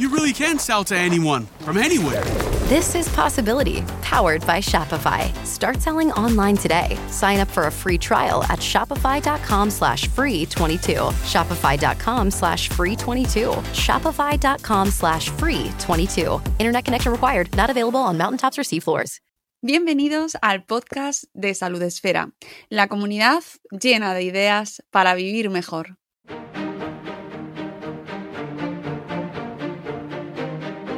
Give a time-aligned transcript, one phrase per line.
[0.00, 2.24] you really can sell to anyone from anywhere.
[2.68, 5.34] This is Possibility, powered by Shopify.
[5.44, 6.96] Start selling online today.
[7.08, 10.92] Sign up for a free trial at shopify.com slash free 22.
[11.26, 13.50] Shopify.com slash free 22.
[13.74, 16.40] Shopify.com slash free 22.
[16.58, 17.54] Internet connection required.
[17.56, 19.20] Not available on mountaintops or seafloors.
[19.62, 22.32] Bienvenidos al podcast de Salud Esfera,
[22.70, 25.99] la comunidad llena de ideas para vivir mejor.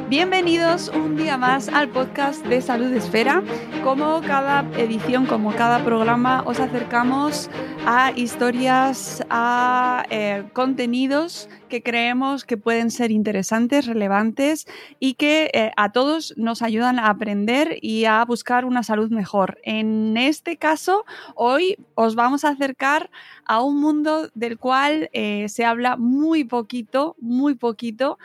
[0.09, 3.41] Bienvenidos un día más al podcast de Salud Esfera.
[3.83, 7.49] Como cada edición, como cada programa, os acercamos
[7.85, 14.67] a historias, a eh, contenidos que creemos que pueden ser interesantes, relevantes
[14.99, 19.57] y que eh, a todos nos ayudan a aprender y a buscar una salud mejor.
[19.63, 23.09] En este caso, hoy os vamos a acercar
[23.45, 28.17] a un mundo del cual eh, se habla muy poquito, muy poquito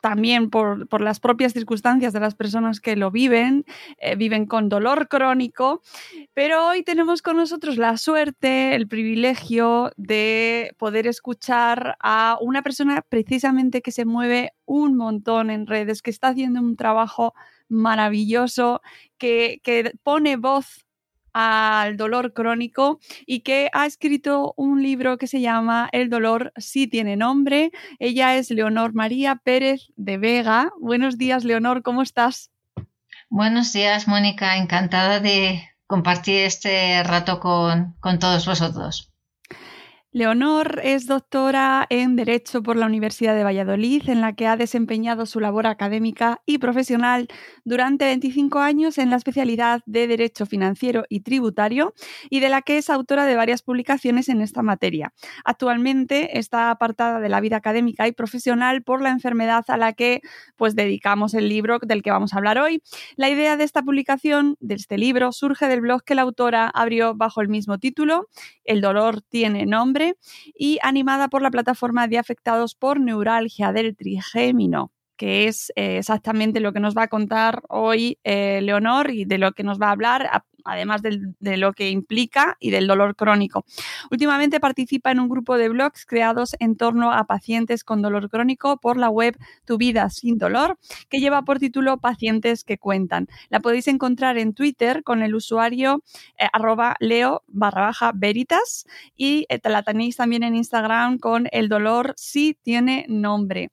[0.00, 3.64] también por, las propias circunstancias de las personas que lo viven,
[3.98, 5.82] eh, viven con dolor crónico,
[6.34, 13.02] pero hoy tenemos con nosotros la suerte, el privilegio de poder escuchar a una persona
[13.08, 17.34] precisamente que se mueve un montón en redes, que está haciendo un trabajo
[17.68, 18.82] maravilloso,
[19.18, 20.84] que, que pone voz
[21.32, 26.86] al dolor crónico y que ha escrito un libro que se llama El dolor sí
[26.86, 27.70] tiene nombre.
[27.98, 30.70] Ella es Leonor María Pérez de Vega.
[30.80, 32.50] Buenos días, Leonor, ¿cómo estás?
[33.28, 34.56] Buenos días, Mónica.
[34.56, 39.09] Encantada de compartir este rato con, con todos vosotros.
[40.12, 45.24] Leonor es doctora en Derecho por la Universidad de Valladolid, en la que ha desempeñado
[45.24, 47.28] su labor académica y profesional
[47.64, 51.94] durante 25 años en la especialidad de Derecho Financiero y Tributario
[52.28, 55.12] y de la que es autora de varias publicaciones en esta materia.
[55.44, 60.22] Actualmente está apartada de la vida académica y profesional por la enfermedad a la que
[60.56, 62.82] pues dedicamos el libro del que vamos a hablar hoy.
[63.14, 67.14] La idea de esta publicación, de este libro, surge del blog que la autora abrió
[67.14, 68.26] bajo el mismo título,
[68.64, 69.99] El dolor tiene nombre
[70.54, 76.60] y animada por la plataforma de afectados por neuralgia del trigémino que es eh, exactamente
[76.60, 79.88] lo que nos va a contar hoy eh, Leonor y de lo que nos va
[79.88, 80.30] a hablar,
[80.64, 83.64] además de lo que implica y del dolor crónico.
[84.10, 88.78] Últimamente participa en un grupo de blogs creados en torno a pacientes con dolor crónico
[88.78, 90.78] por la web Tu vida sin dolor,
[91.08, 93.28] que lleva por título Pacientes que cuentan.
[93.48, 96.02] La podéis encontrar en Twitter con el usuario
[96.38, 98.84] eh, arroba leo barra baja veritas
[99.16, 103.70] y la tenéis también en Instagram con el dolor si tiene nombre.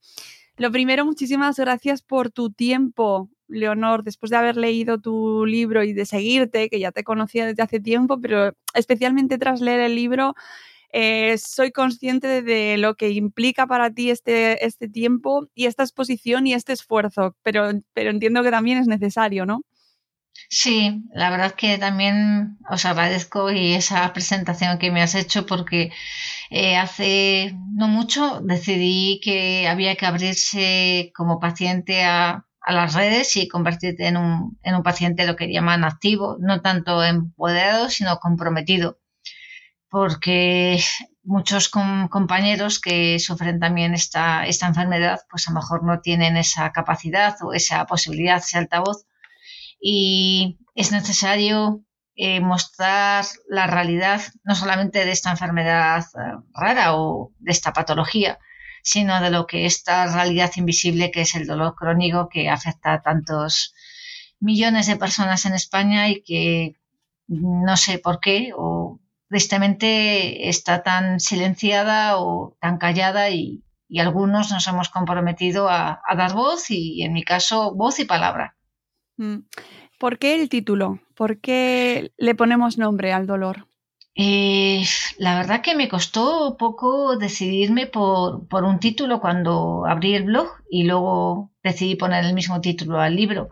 [0.58, 5.94] Lo primero, muchísimas gracias por tu tiempo, Leonor, después de haber leído tu libro y
[5.94, 10.36] de seguirte, que ya te conocía desde hace tiempo, pero especialmente tras leer el libro,
[10.94, 16.48] eh, soy consciente de lo que implica para ti este, este tiempo y esta exposición
[16.48, 19.62] y este esfuerzo, pero, pero entiendo que también es necesario, ¿no?
[20.50, 25.92] Sí, la verdad que también os agradezco y esa presentación que me has hecho porque
[26.50, 33.48] eh, hace no mucho decidí que había que abrirse como paciente a, las redes y
[33.48, 39.00] convertirte en un, en un paciente lo que llaman activo, no tanto empoderado, sino comprometido.
[39.90, 40.80] Porque
[41.24, 46.72] muchos compañeros que sufren también esta, esta enfermedad, pues a lo mejor no tienen esa
[46.72, 49.06] capacidad o esa posibilidad, ese altavoz
[49.80, 51.84] y es necesario
[52.16, 58.40] eh, mostrar la realidad no solamente de esta enfermedad eh, rara o de esta patología,
[58.88, 63.02] sino de lo que esta realidad invisible que es el dolor crónico que afecta a
[63.02, 63.74] tantos
[64.40, 66.78] millones de personas en España y que
[67.28, 73.66] no sé por qué o tristemente está tan silenciada o tan callada y,
[74.00, 78.56] algunos nos hemos comprometido a, dar voz y en mi caso voz y palabra.
[79.18, 79.40] Mm.
[80.00, 81.00] ¿Por qué el título?
[81.14, 83.68] ¿Por qué le ponemos nombre al dolor?
[84.20, 84.84] Eh,
[85.20, 90.86] la verdad que me costó poco decidirme por, un título cuando abrí el blog y
[90.86, 93.50] luego decidí poner el mismo título al libro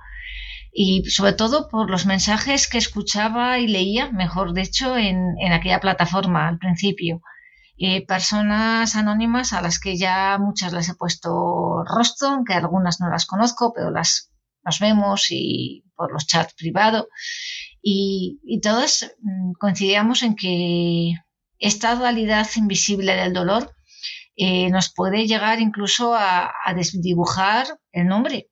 [0.74, 5.80] y sobre todo por los mensajes que escuchaba y leía, mejor dicho, en, en aquella
[5.80, 7.22] plataforma al principio.
[7.78, 13.10] Eh, personas anónimas a las que ya muchas les he puesto rostro, aunque algunas no
[13.10, 14.32] las conozco, pero las
[14.64, 17.06] nos vemos y por los chats privados.
[17.88, 21.14] Y, todas mm, coincidíamos en que
[21.60, 23.76] esta dualidad invisible del dolor
[24.36, 28.50] eh, nos puede llegar incluso a, a desdibujar el nombre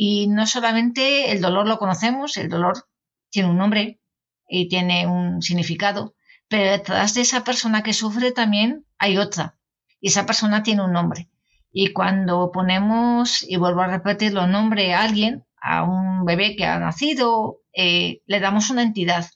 [0.00, 2.86] y no solamente el dolor lo conocemos, el dolor
[3.30, 4.00] tiene un nombre
[4.48, 6.14] y tiene un significado,
[6.46, 9.58] pero detrás de esa persona que sufre también hay otra
[10.00, 11.28] y esa persona tiene un nombre.
[11.72, 16.78] Y cuando ponemos, y vuelvo a repetirlo, nombre a alguien, a un bebé que ha
[16.78, 19.30] nacido, eh, le damos una entidad.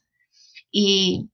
[0.73, 1.31] Y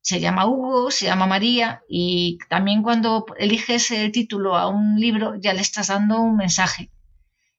[0.00, 5.34] se llama Hugo, se llama María, y también cuando eliges el título a un libro
[5.40, 6.92] ya le estás dando un mensaje.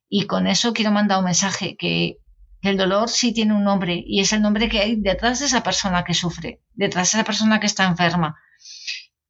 [0.08, 2.18] Y con eso quiero mandar un mensaje que,
[2.62, 5.64] el dolor sí tiene un nombre y es el nombre que hay detrás de esa
[5.64, 8.38] persona que sufre, detrás de esa persona que está enferma.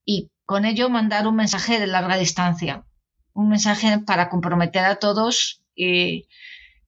[0.06, 2.86] Y con ello mandar un mensaje de larga distancia,
[3.34, 6.28] un mensaje para comprometer a todos eh,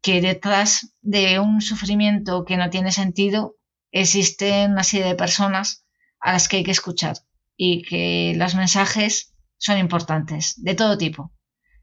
[0.06, 3.56] que detrás de un sufrimiento que no tiene sentido
[3.92, 5.84] existen una serie de personas
[6.20, 7.16] a las que hay que escuchar
[7.58, 11.34] y que los mensajes son importantes, de todo tipo.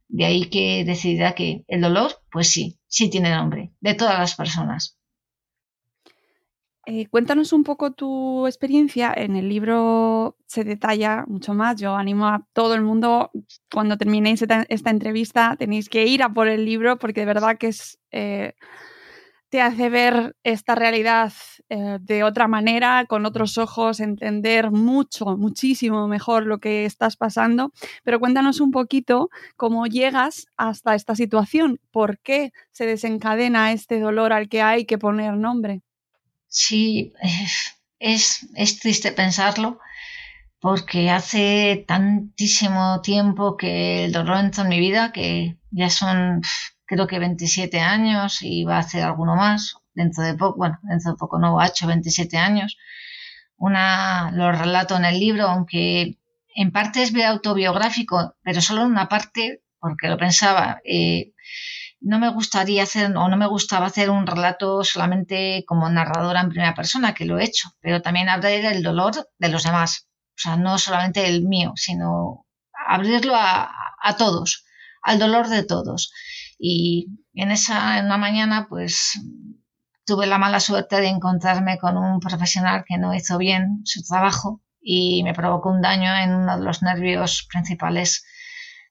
[0.07, 4.37] De ahí que decidirá que el dolor, pues sí, sí tiene nombre, de todas las
[4.37, 4.97] personas.
[6.85, 9.13] Eh, cuéntanos un poco tu experiencia.
[9.17, 11.81] En el libro se detalla mucho más.
[11.81, 13.31] Yo animo a todo el mundo,
[13.73, 17.69] cuando terminéis esta, entrevista, tenéis que ir a por el libro porque de verdad que
[17.69, 18.55] es eh,
[19.53, 21.33] te hace ver esta realidad
[21.69, 27.71] eh, de otra manera, con otros ojos, entender mucho, muchísimo mejor lo que estás pasando.
[28.03, 34.33] Pero cuéntanos un poquito cómo llegas hasta esta situación, por qué se desencadena este dolor
[34.33, 35.83] al que hay que poner nombre.
[36.53, 37.13] Sí,
[37.99, 39.81] es, es triste pensarlo
[40.61, 46.43] porque hace tantísimo tiempo que el dolor entró en mi vida que ya son
[46.87, 51.13] creo que 27 años y va a hacer alguno más dentro de poco, bueno, dentro
[51.13, 52.77] de poco no, ha hecho 27 años.
[53.57, 56.19] Una, lo relato en el libro, aunque
[56.55, 60.81] en parte es autobiográfico, pero solo en una parte, porque lo pensaba.
[60.85, 61.33] Eh,
[62.03, 66.49] no me gustaría hacer o no me gustaba hacer un relato solamente como narradora en
[66.49, 70.09] primera persona, que lo he hecho, pero también hablar del dolor de los demás.
[70.31, 72.47] O sea, no solamente el mío, sino
[72.89, 73.71] abrirlo a,
[74.03, 74.65] a todos,
[75.03, 76.13] al dolor de todos.
[76.59, 79.19] Y en esa, en una mañana, pues
[80.05, 84.61] tuve la mala suerte de encontrarme con un profesional que no hizo bien su trabajo
[84.81, 88.25] y me provocó un daño en uno de los nervios principales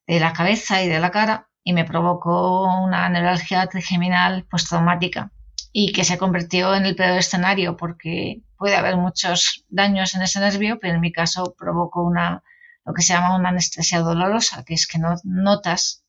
[0.07, 5.31] de la cabeza y de la cara y me provocó una neuralgia trigeminal postraumática
[5.71, 10.39] y que se convirtió en el peor escenario porque puede haber muchos daños en ese
[10.39, 12.43] nervio, pero en mi caso provocó una
[12.85, 16.03] lo que se llama una anestesia dolorosa, que es que no notas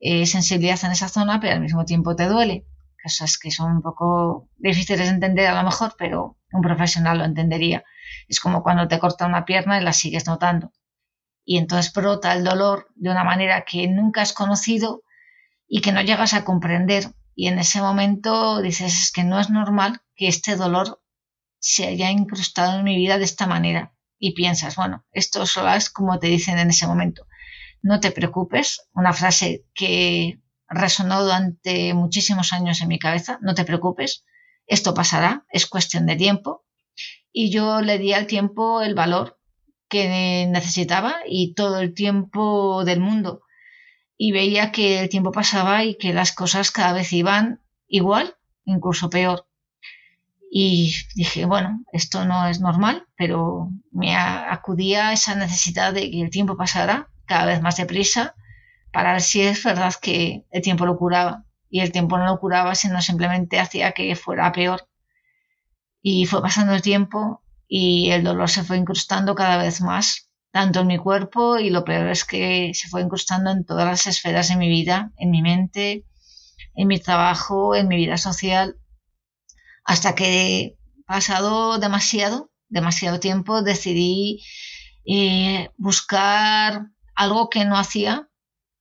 [0.00, 2.64] eh, sensibilidad en esa zona, pero al mismo tiempo te duele.
[3.02, 7.24] Cosas que son un poco difíciles de entender a lo mejor, pero un profesional lo
[7.24, 7.84] entendería.
[8.28, 10.72] Es como cuando te corta una pierna y la sigues notando.
[11.46, 15.02] Y entonces brota el dolor de una manera que nunca has conocido
[15.66, 17.14] y que no llegas a comprender.
[17.34, 21.00] Y en ese momento dices, es que no es normal que este dolor
[21.58, 23.94] se haya incrustado en mi vida de esta manera.
[24.18, 27.26] Y piensas, bueno, esto solo es como te dicen en ese momento
[27.86, 33.64] no te preocupes, una frase que resonó durante muchísimos años en mi cabeza, no te
[33.64, 34.24] preocupes,
[34.66, 36.64] esto pasará, es cuestión de tiempo.
[37.32, 39.35] Y yo le di al tiempo el valor
[39.88, 43.42] que necesitaba y todo el tiempo del mundo.
[44.16, 49.10] Y veía que el tiempo pasaba y que las cosas cada vez iban igual, incluso
[49.10, 49.46] peor.
[50.50, 56.22] Y dije, bueno, esto no es normal, pero me acudía a esa necesidad de que
[56.22, 58.34] el tiempo pasara cada vez más deprisa
[58.92, 61.44] para ver si es verdad que el tiempo lo curaba.
[61.68, 64.88] Y el tiempo no lo curaba, sino simplemente hacía que fuera peor.
[66.00, 70.80] Y fue pasando el tiempo y el dolor se fue incrustando cada vez más, tanto
[70.80, 74.48] en mi cuerpo y lo peor es que se fue incrustando en todas las esferas
[74.48, 76.06] de mi vida, en mi mente,
[76.74, 78.78] en mi trabajo, en mi vida social.
[79.84, 84.42] Hasta que pasado demasiado, demasiado tiempo, decidí
[85.04, 88.28] eh, buscar algo que no hacía,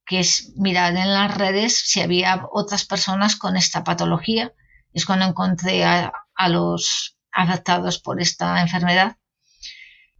[0.06, 4.54] que es mirar en las redes si había otras personas con esta patología.
[4.94, 9.18] Es cuando encontré a, a los afectados por esta enfermedad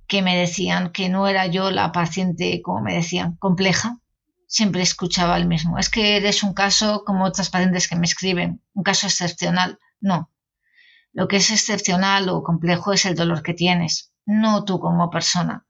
[0.08, 3.98] que me decían que no era yo la paciente, como me decían, compleja.
[4.48, 5.80] Siempre escuchaba el mismo.
[5.80, 9.80] Es que eres un caso como otras pacientes que me escriben, un caso excepcional.
[10.00, 10.32] No.
[11.14, 15.66] Lo que es excepcional o complejo es el dolor que tienes, no tú como persona,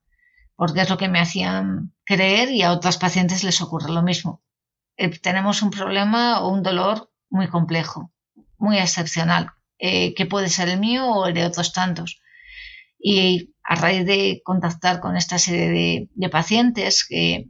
[0.56, 4.42] porque es lo que me hacían creer y a otras pacientes les ocurre lo mismo.
[4.98, 8.12] Eh, tenemos un problema o un dolor muy complejo,
[8.58, 12.22] muy excepcional, eh, que puede ser el mío o el de otros tantos.
[13.00, 17.46] Y a raíz de contactar con esta serie de, pacientes que,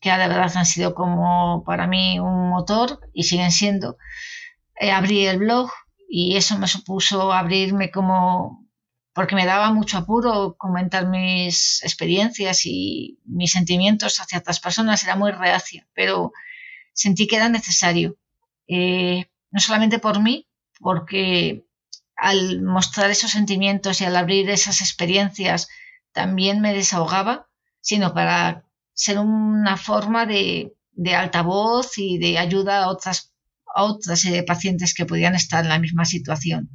[0.00, 3.96] que de verdad han sido como para mí un motor y siguen siendo,
[4.78, 5.70] eh, abrí el blog
[6.08, 8.66] y eso me supuso abrirme como
[9.12, 15.16] porque me daba mucho apuro comentar mis experiencias y mis sentimientos hacia otras personas, era
[15.16, 16.32] muy reacia, pero
[16.92, 18.16] sentí que era necesario,
[18.68, 20.46] eh, no solamente por mí,
[20.80, 21.64] porque
[22.16, 25.68] al mostrar esos sentimientos y al abrir esas experiencias
[26.12, 27.48] también me desahogaba,
[27.80, 33.32] sino para ser una forma de, de altavoz y de ayuda a otras,
[33.74, 36.70] a otras eh, pacientes que podían estar en la misma situación.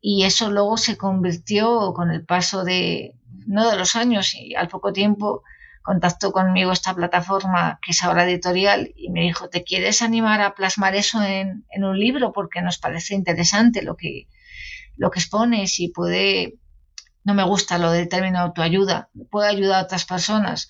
[0.00, 3.14] Y eso luego se convirtió con el paso de,
[3.46, 5.42] no de los años, y al poco tiempo
[5.86, 10.56] contactó conmigo esta plataforma que es ahora editorial y me dijo, ¿te quieres animar a
[10.56, 12.32] plasmar eso en, un libro?
[12.32, 14.26] Porque nos parece interesante lo que,
[14.96, 16.58] lo que expones y puede,
[17.22, 20.68] no me gusta lo del término autoayuda, puede ayudar a otras personas.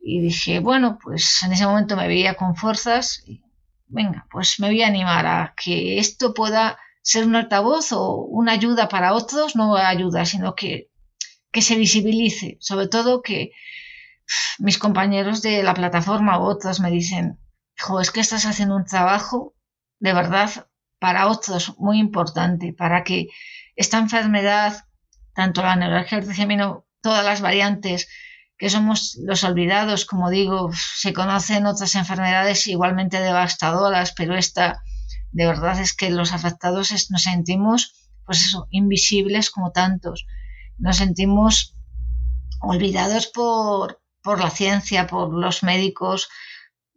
[0.00, 3.44] Y dije, bueno, pues en ese momento me veía con fuerzas, y,
[3.86, 8.50] venga, pues me voy a animar a que esto pueda ser un altavoz o una
[8.50, 10.90] ayuda para otros, no ayuda, sino que,
[11.52, 13.52] que se visibilice, sobre todo que
[14.58, 17.38] mis compañeros de la plataforma otros me dicen,
[17.78, 19.54] jo, es que estás haciendo un trabajo
[19.98, 20.68] de verdad
[20.98, 23.28] para otros muy importante, para que
[23.76, 24.84] esta enfermedad,
[25.34, 28.08] tanto la neuralgia el tricemino, todas las variantes,
[28.58, 34.82] que somos los olvidados, como digo, se conocen otras enfermedades igualmente devastadoras, pero esta
[35.32, 40.26] de verdad es que los afectados nos sentimos, pues eso, invisibles como tantos.
[40.76, 41.76] Nos sentimos
[42.60, 46.28] olvidados por, por la ciencia, por los médicos,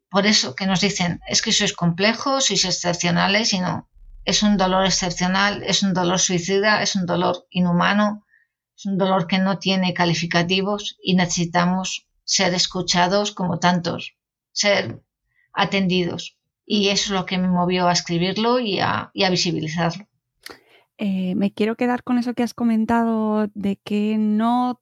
[0.10, 3.89] por eso que nos dicen, es que sois complejos, sois excepcionales y no
[4.25, 8.25] es un dolor excepcional, es un dolor suicida, es un dolor inhumano,
[8.75, 14.15] es un dolor que no tiene calificativos y necesitamos ser escuchados como tantos,
[14.51, 15.01] ser
[15.53, 16.38] atendidos.
[16.65, 20.08] Y eso es lo que me movió a escribirlo y a, visibilizarlo.
[20.98, 24.80] Eh, me quiero quedar con eso que has comentado de que no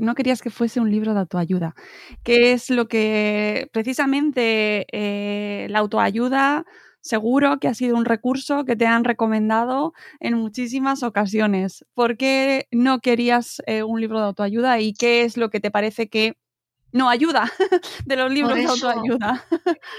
[0.00, 1.74] no querías que fuese un libro de autoayuda,
[2.22, 6.64] que es lo que precisamente eh, la autoayuda
[7.00, 11.84] seguro que ha sido un recurso que te han recomendado en muchísimas ocasiones.
[11.94, 15.70] ¿Por qué no querías eh, un libro de autoayuda y qué es lo que te
[15.70, 16.36] parece que
[16.92, 17.50] no ayuda
[18.04, 19.44] de los libros de autoayuda?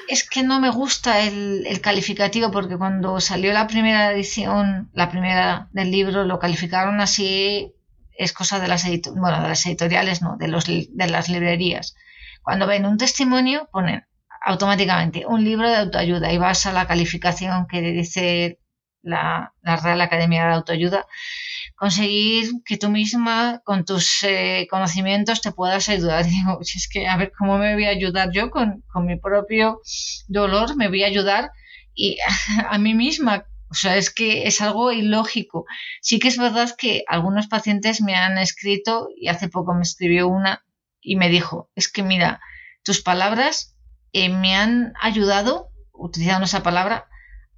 [0.07, 5.69] es que no me gusta el, calificativo porque cuando salió la primera edición, la primera
[5.71, 7.73] del libro, lo calificaron así,
[8.23, 8.85] es cosa de las,
[9.15, 11.95] bueno, de las editoriales, no, de, los, de las librerías.
[12.41, 14.05] Cuando ven un testimonio, ponen
[14.43, 18.59] automáticamente un libro de autoayuda y vas a la calificación que dice
[19.03, 21.05] la, Real Academia de Autoayuda,
[21.75, 26.25] conseguir que tú misma con tus eh, conocimientos te puedas ayudar.
[26.25, 29.17] digo, si es que a ver cómo me voy a ayudar yo con, con mi
[29.17, 29.81] propio
[30.27, 31.51] dolor, me voy a ayudar
[31.93, 32.17] y
[32.69, 33.45] a, mí misma.
[33.71, 35.65] O sea, es que es algo ilógico.
[36.01, 40.27] Sí que es verdad que algunos pacientes me han escrito y hace poco me escribió
[40.27, 40.65] una
[40.99, 42.41] y me dijo, es que mira,
[42.83, 43.75] tus palabras
[44.11, 47.07] eh, me han ayudado, utilizando esa palabra,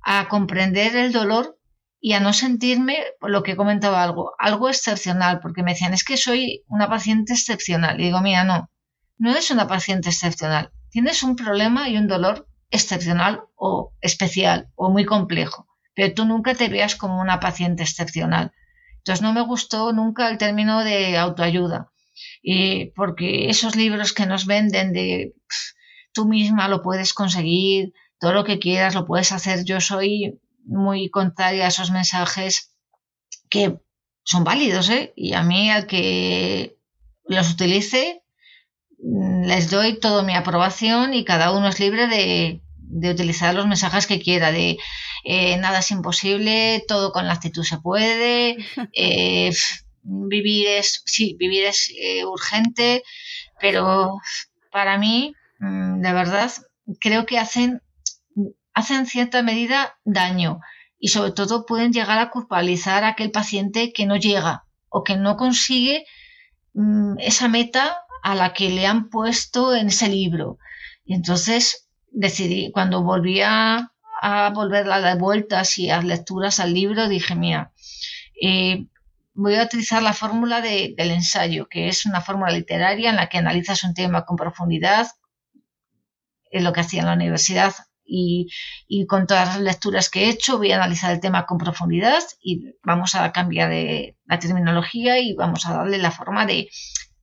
[0.03, 1.57] a comprender el dolor
[1.99, 5.93] y a no sentirme, por lo que he comentado algo, algo excepcional, porque me decían,
[5.93, 7.99] es que soy una paciente excepcional.
[7.99, 8.69] Y digo, mira, no,
[9.17, 10.71] no eres una paciente excepcional.
[10.91, 16.55] Tienes un problema y un dolor excepcional o especial o muy complejo, pero tú nunca
[16.55, 18.51] te veas como una paciente excepcional.
[18.97, 21.91] Entonces no me gustó nunca el término de autoayuda,
[22.41, 25.33] y porque esos libros que nos venden de
[26.13, 29.65] tú misma lo puedes conseguir, todo lo que quieras lo puedes hacer.
[29.65, 32.73] Yo soy muy contraria a esos mensajes
[33.49, 33.79] que
[34.23, 35.13] son válidos, ¿eh?
[35.15, 36.77] Y a mí al que
[37.25, 38.23] los utilice
[38.99, 42.61] mm, les doy toda mi aprobación y cada uno es libre de,
[43.09, 44.77] utilizar los mensajes que quiera, de
[45.23, 48.57] eh, nada es imposible, todo con la actitud se puede,
[48.93, 49.51] eh,
[50.03, 53.03] vivir es, sí, vivir es eh, urgente,
[53.59, 54.17] pero
[54.71, 56.51] para mí, mm, de verdad,
[56.99, 57.81] creo que hacen,
[58.73, 60.59] hacen en cierta medida daño
[60.99, 65.15] y sobre todo pueden llegar a culpabilizar a aquel paciente que no llega o que
[65.15, 66.05] no consigue
[66.73, 70.57] mm, esa meta a la que le han puesto en ese libro.
[71.05, 73.92] Y entonces decidí, cuando volví a,
[74.53, 77.73] volver a dar vueltas y a lecturas al libro, dije, mira,
[78.41, 78.85] eh,
[79.33, 83.37] voy a utilizar la fórmula del ensayo, que es una fórmula literaria en la que
[83.37, 85.07] analizas un tema con profundidad,
[86.51, 87.73] es lo que hacía en la universidad,
[88.05, 88.49] y,
[89.07, 92.75] con todas las lecturas que he hecho voy a analizar el tema con profundidad y
[92.83, 96.69] vamos a cambiar de la terminología y vamos a darle la forma de,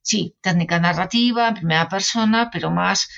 [0.03, 3.09] sí, técnica narrativa, primera persona, pero más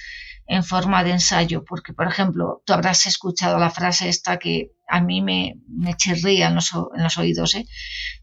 [0.46, 5.00] en forma de ensayo, porque, por ejemplo, tú habrás escuchado la frase esta que a
[5.00, 7.66] mí me, me chirría en los, en los oídos, ¿eh?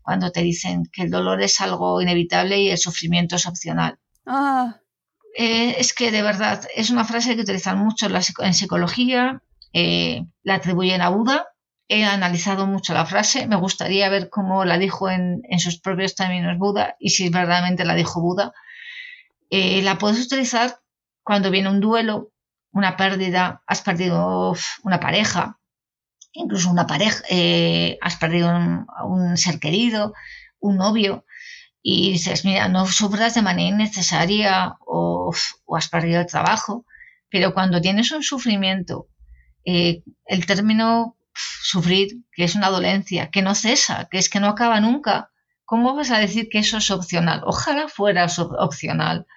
[0.02, 4.00] cuando te dicen que el dolor es algo inevitable y el sufrimiento es opcional.
[4.26, 4.80] Ah.
[5.38, 9.42] Eh, es que de verdad es una frase que utilizan mucho en, psicología,
[9.74, 11.48] eh, la atribuyen a Buda.
[11.88, 16.14] He analizado mucho la frase, me gustaría ver cómo la dijo en, en sus propios
[16.14, 18.54] términos Buda y si verdaderamente la dijo Buda.
[19.50, 20.80] Eh, la puedes utilizar
[21.30, 22.32] cuando viene un duelo,
[22.72, 25.60] una pérdida, has perdido una pareja,
[26.34, 27.22] incluso una pareja,
[28.02, 30.16] has perdido un, un ser querido,
[30.60, 31.26] un novio,
[31.84, 35.32] y dices, mira, no sufras de manera innecesaria o,
[35.78, 36.88] has perdido el trabajo,
[37.30, 39.08] pero cuando tienes un sufrimiento,
[39.66, 44.48] eh, el término sufrir, que es una dolencia, que no cesa, que es que no
[44.48, 45.30] acaba nunca,
[45.64, 47.44] ¿cómo vas a decir que eso es opcional?
[47.46, 48.26] Ojalá fuera
[48.58, 49.28] opcional.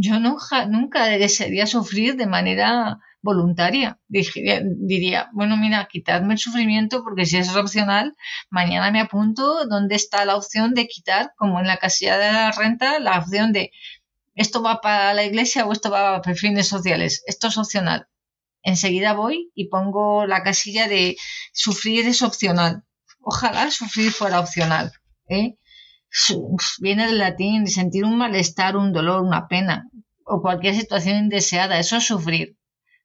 [0.00, 3.98] Yo nunca, nunca desearía sufrir de manera voluntaria.
[4.06, 8.14] Diría, bueno, mira, quitarme el sufrimiento porque si es opcional,
[8.48, 12.52] mañana me apunto dónde está la opción de quitar, como en la casilla de la
[12.52, 13.72] renta, la opción de
[14.36, 17.24] esto va para la iglesia o esto va para fines sociales.
[17.26, 18.06] Esto es opcional.
[18.62, 21.16] Enseguida voy y pongo la casilla de
[21.52, 22.84] sufrir es opcional.
[23.20, 24.92] Ojalá sufrir fuera opcional.
[25.28, 25.58] ¿eh?
[26.80, 29.88] Viene del latín sentir un malestar, un dolor, una pena
[30.24, 31.78] o cualquier situación indeseada.
[31.78, 32.56] Eso es sufrir.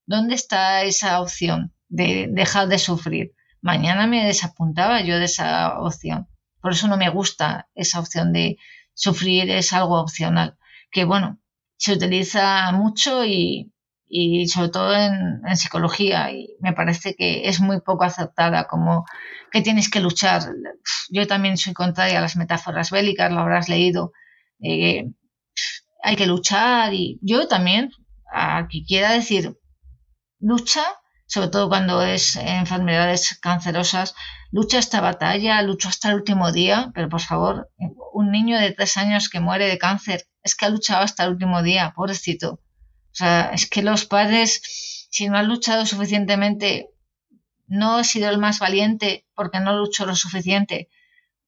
[0.05, 3.33] ¿Dónde está esa opción de dejar de sufrir?
[3.61, 6.27] Mañana me desapuntaba yo de esa opción.
[6.61, 8.57] Por eso no me gusta esa opción de
[8.93, 10.57] sufrir es algo opcional.
[10.91, 11.39] Que bueno,
[11.77, 13.71] se utiliza mucho y,
[14.47, 19.05] sobre todo en, psicología y me parece que es muy poco aceptada como
[19.53, 20.41] que tienes que luchar.
[21.09, 24.11] Yo también soy contraria a las metáforas bélicas, lo habrás leído.
[24.59, 25.05] Eh,
[26.01, 27.91] hay que luchar y yo también,
[28.33, 29.55] aquí quiera decir,
[30.39, 30.83] lucha,
[31.27, 34.15] sobre todo cuando es enfermedades cancerosas,
[34.51, 37.69] lucha esta batalla, lucha hasta el último día, pero por favor,
[38.11, 41.33] un niño de tres años que muere de cáncer, es que ha luchado hasta el
[41.33, 42.53] último día, pobrecito.
[42.53, 46.89] O sea, es que los padres, si no han luchado suficientemente,
[47.67, 50.89] no he sido el más valiente porque no lucho lo suficiente.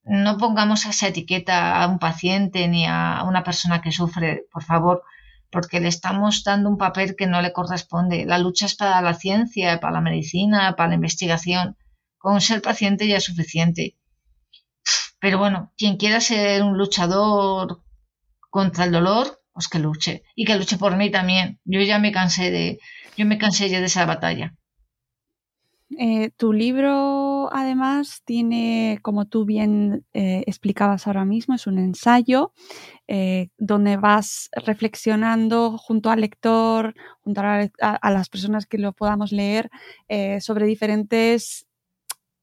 [0.04, 5.02] No pongamos esa etiqueta a un paciente ni a una persona que sufre, por favor
[5.50, 8.26] porque le estamos dando un papel que no le corresponde.
[8.26, 11.76] La lucha es para la ciencia, para la medicina, para la investigación.
[12.18, 13.96] Con ser paciente ya es suficiente.
[15.18, 17.82] Pero bueno, quien quiera ser un luchador
[18.50, 20.24] contra el dolor, pues que luche.
[20.34, 21.60] Y que luche por mí también.
[21.64, 22.78] Yo ya me cansé de,
[23.16, 24.54] yo me cansé ya de esa batalla.
[25.98, 32.52] Eh, tu libro, además, tiene, como tú bien eh, explicabas ahora mismo, es un ensayo
[33.08, 39.70] eh, donde vas reflexionando junto al lector, junto a, las personas que lo podamos leer,
[40.40, 41.65] sobre diferentes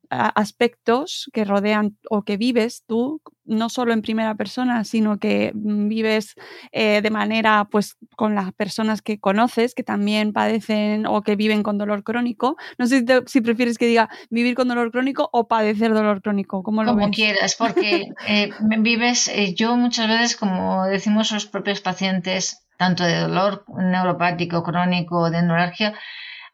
[0.10, 6.36] aspectos que rodean o que vives tú, no solo en primera persona, sino que vives
[6.72, 11.64] eh, de manera, pues, con las personas que conoces, que también padecen o que viven
[11.64, 12.56] con dolor crónico.
[12.78, 16.64] No sé si, prefieres que diga vivir con dolor crónico o padecer dolor crónico.
[16.64, 21.82] ¿Cómo lo como quieras, porque eh, vives, eh, yo muchas veces, como decimos los propios
[21.82, 25.94] pacientes, tanto de dolor neuropático, crónico, de neuralgia,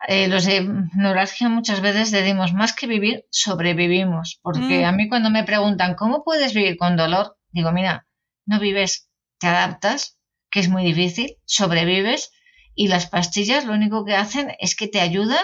[0.07, 4.39] eh, los de neuralgia muchas veces decimos más que vivir, sobrevivimos.
[4.41, 4.85] Porque mm.
[4.85, 7.37] a mí cuando me preguntan, ¿cómo puedes vivir con dolor?
[7.51, 8.07] Digo, mira,
[8.45, 9.09] no vives,
[9.39, 10.17] te adaptas,
[10.49, 12.31] que es muy difícil, sobrevives
[12.75, 15.43] y las pastillas lo único que hacen es que te ayudan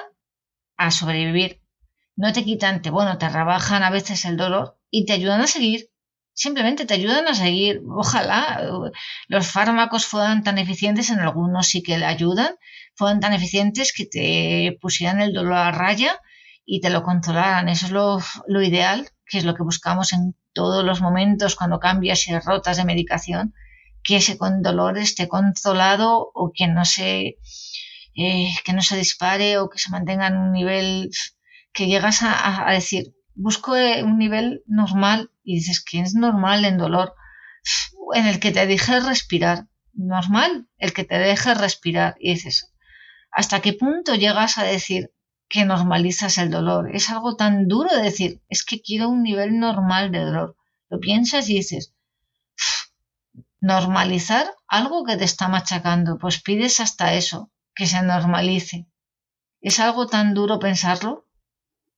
[0.78, 1.62] a sobrevivir.
[2.16, 5.48] No te quitan, te, bueno, te rebajan a veces el dolor y te ayudan a
[5.48, 5.90] seguir.
[6.36, 7.82] Simplemente te ayudan a seguir.
[7.90, 8.92] Ojalá eh,
[9.30, 12.56] los fármacos fueran tan eficientes, en algunos sí que le ayudan,
[12.94, 16.20] fueran tan eficientes que te pusieran el dolor a raya
[16.66, 17.70] y te lo controlaran.
[17.70, 21.80] Eso es lo, lo ideal, que es lo que buscamos en todos los momentos cuando
[21.80, 23.54] cambias y rotas de medicación,
[24.04, 27.38] que ese con dolor esté controlado o que no se,
[28.14, 31.10] eh, que no se dispare o que se mantenga en un nivel
[31.72, 36.78] que llegas a, a decir, busco un nivel normal y dices que es normal en
[36.78, 37.14] dolor,
[38.14, 42.74] en el que te deje respirar, normal, el que te deje respirar y dices,
[43.32, 45.14] ¿hasta qué punto llegas a decir
[45.50, 46.96] que normalizas el dolor?
[46.96, 50.56] Es algo tan duro de decir, es que quiero un nivel normal de dolor.
[50.90, 51.94] Lo piensas y dices,
[53.60, 58.88] normalizar algo que te está machacando, pues pides hasta eso, que se normalice.
[59.62, 61.25] Es algo tan duro pensarlo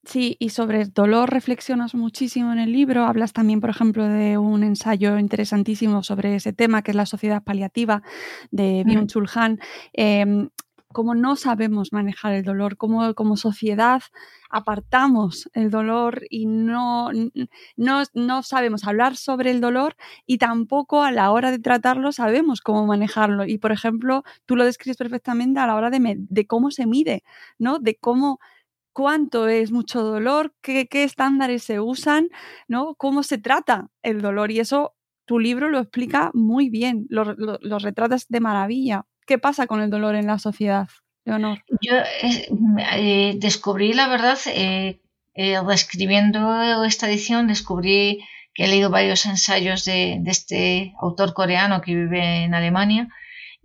[0.08, 3.04] Sí, y sobre el dolor reflexionas muchísimo en el libro.
[3.06, 7.44] Hablas también, por ejemplo, de un ensayo interesantísimo sobre ese tema, que es la sociedad
[7.44, 8.02] paliativa
[8.50, 9.60] de Byung-Chul Han.
[9.92, 10.48] Em,
[10.94, 14.02] cómo no sabemos manejar el dolor, cómo como sociedad
[14.50, 17.12] apartamos el dolor y no,
[17.76, 22.62] no, no, sabemos hablar sobre el dolor y tampoco a la hora de tratarlo sabemos
[22.62, 23.46] cómo manejarlo.
[23.46, 27.24] Y, por ejemplo, tú lo describes perfectamente a la hora de, de cómo se mide,
[27.60, 27.80] ¿no?
[27.80, 28.40] De cómo
[28.98, 32.30] cuánto es mucho dolor, qué, estándares se usan,
[32.68, 32.96] ¿no?
[32.96, 34.50] Cómo se trata el dolor.
[34.50, 37.24] Y eso tu libro lo explica muy bien, lo,
[37.78, 39.06] retratas de maravilla.
[39.28, 40.88] ¿Qué pasa con el dolor en la sociedad,
[41.26, 41.64] Leonor?
[41.80, 41.94] Yo
[42.96, 45.00] eh, descubrí, la verdad, eh,
[45.36, 51.94] eh, reescribiendo esta edición, descubrí que he leído varios ensayos de este autor coreano que
[51.94, 53.10] vive en Alemania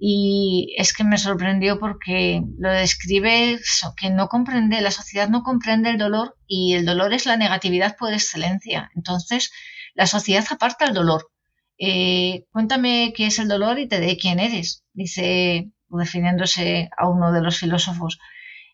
[0.04, 3.60] y es que me sorprendió porque lo describe
[3.96, 7.96] que no comprende, la sociedad no comprende el dolor y el dolor es la negatividad
[7.96, 8.90] por excelencia.
[8.96, 9.52] Entonces,
[9.94, 11.30] la sociedad aparta el dolor.
[11.78, 17.30] Eh, cuéntame qué es el dolor y te diré quién eres, dice, definiéndose a uno
[17.30, 18.18] de los filósofos.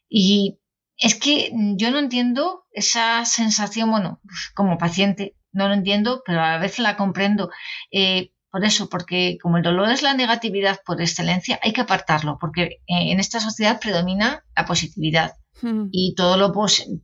[0.09, 0.61] Y
[0.97, 4.23] es que yo no entiendo esa sensación, bueno,
[4.55, 7.51] como paciente, no lo entiendo, pero a veces la comprendo.
[7.93, 12.39] Eh, por eso, porque como el dolor es la negatividad por excelencia, hay que apartarlo,
[12.41, 15.89] porque eh, en esta sociedad predomina la positividad hmm.
[15.93, 16.53] y todo lo,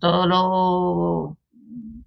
[0.00, 1.38] todo lo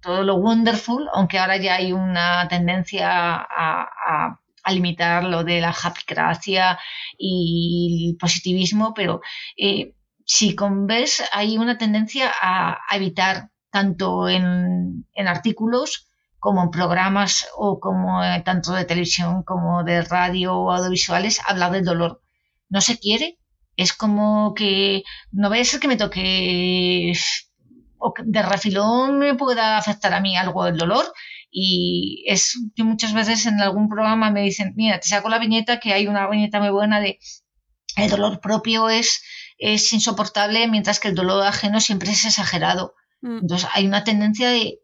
[0.00, 5.74] todo lo wonderful, aunque ahora ya hay una tendencia a, limitar lo de la
[6.06, 6.78] gracia
[7.16, 9.22] y el positivismo, pero
[9.56, 9.94] eh,
[10.26, 16.07] si con ves hay una tendencia a, evitar tanto en, en artículos
[16.38, 21.72] como en programas o como eh, tanto de televisión como de radio o audiovisuales, hablar
[21.72, 22.22] del dolor.
[22.68, 23.38] No se quiere.
[23.76, 27.12] Es como que no vaya a ser que me toque
[27.98, 31.04] o que de refilón me pueda afectar a mí algo el dolor.
[31.50, 35.80] Y es que muchas veces en algún programa me dicen, mira, te saco la viñeta,
[35.80, 37.18] que hay una viñeta muy buena de
[37.96, 39.22] el dolor propio es,
[39.58, 42.94] es insoportable, mientras que el dolor ajeno siempre es exagerado.
[43.22, 43.38] Mm.
[43.38, 44.78] Entonces hay una tendencia de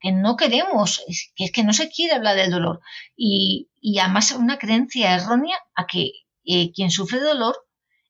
[0.00, 1.02] que no queremos,
[1.34, 2.80] que es que no se quiere hablar del dolor.
[3.16, 6.12] Y, y además una creencia errónea a que
[6.44, 7.56] eh, quien sufre dolor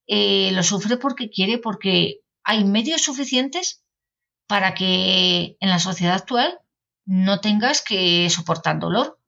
[0.06, 3.82] eh, lo sufre porque quiere, porque hay medios suficientes
[4.46, 6.58] para que en la sociedad actual
[7.06, 9.18] no tengas que soportar dolor.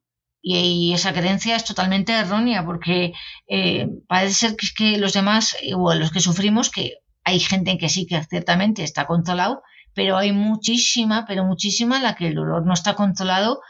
[0.43, 3.13] Y, esa creencia es totalmente errónea porque
[3.49, 7.79] eh, parece ser que, que los demás o los que sufrimos, que hay gente en
[7.79, 9.63] que sí que ciertamente está controlado,
[9.97, 13.63] pero hay muchísima, pero muchísima la que el dolor no está controlado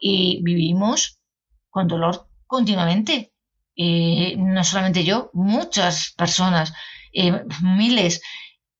[0.00, 1.18] y vivimos
[1.70, 3.32] con dolor continuamente.
[3.74, 6.72] Eh, no solamente yo, muchas personas,
[7.12, 8.22] eh, miles.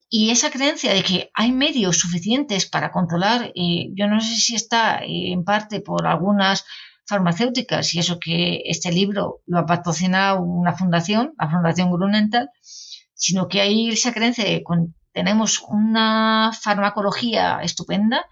[0.08, 4.54] Y esa creencia de que hay medios suficientes para controlar, eh, yo no sé si
[4.54, 6.64] está en parte por algunas
[7.08, 12.50] farmacéuticas y eso que este libro lo ha patrocinado una fundación, la Fundación Grunenthal,
[13.12, 14.62] sino que hay esa creencia de
[15.12, 18.26] tenemos una farmacología estupenda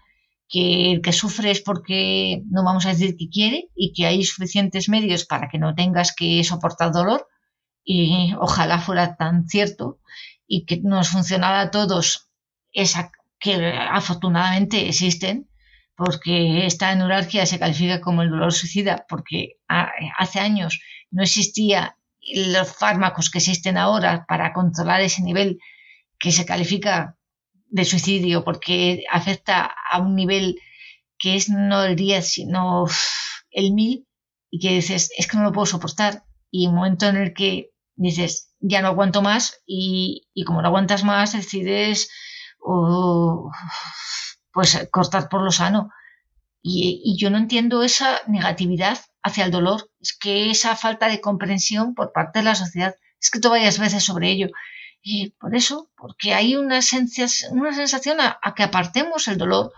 [0.51, 4.23] que el que sufre es porque no vamos a decir que quiere y que hay
[4.23, 7.27] suficientes medios para que no tengas que soportar dolor
[7.83, 9.99] y ojalá fuera tan cierto
[10.45, 12.29] y que nos funcionara a todos
[12.73, 15.49] esa que afortunadamente existen
[15.95, 21.97] porque esta neuralgia se califica como el dolor suicida porque hace años no existía
[22.33, 25.59] los fármacos que existen ahora para controlar ese nivel
[26.21, 27.17] que se califica
[27.67, 30.59] de suicidio porque afecta a un nivel
[31.17, 32.85] que es no el 10, sino
[33.49, 34.07] el 1000
[34.51, 36.23] y que dices, es que no lo puedo soportar.
[36.51, 41.03] Y un momento en el que dices, ya no aguanto más y, como no aguantas
[41.03, 42.09] más, decides
[44.53, 45.89] pues cortar por lo sano.
[46.61, 49.89] Y, y, yo no entiendo esa negatividad hacia el dolor.
[49.99, 52.95] Es que esa falta de comprensión por parte de la sociedad.
[53.19, 54.49] Es que tú varias veces sobre ello.
[55.01, 59.73] Y por eso, porque hay una, sensación, una sensación a, que apartemos el dolor.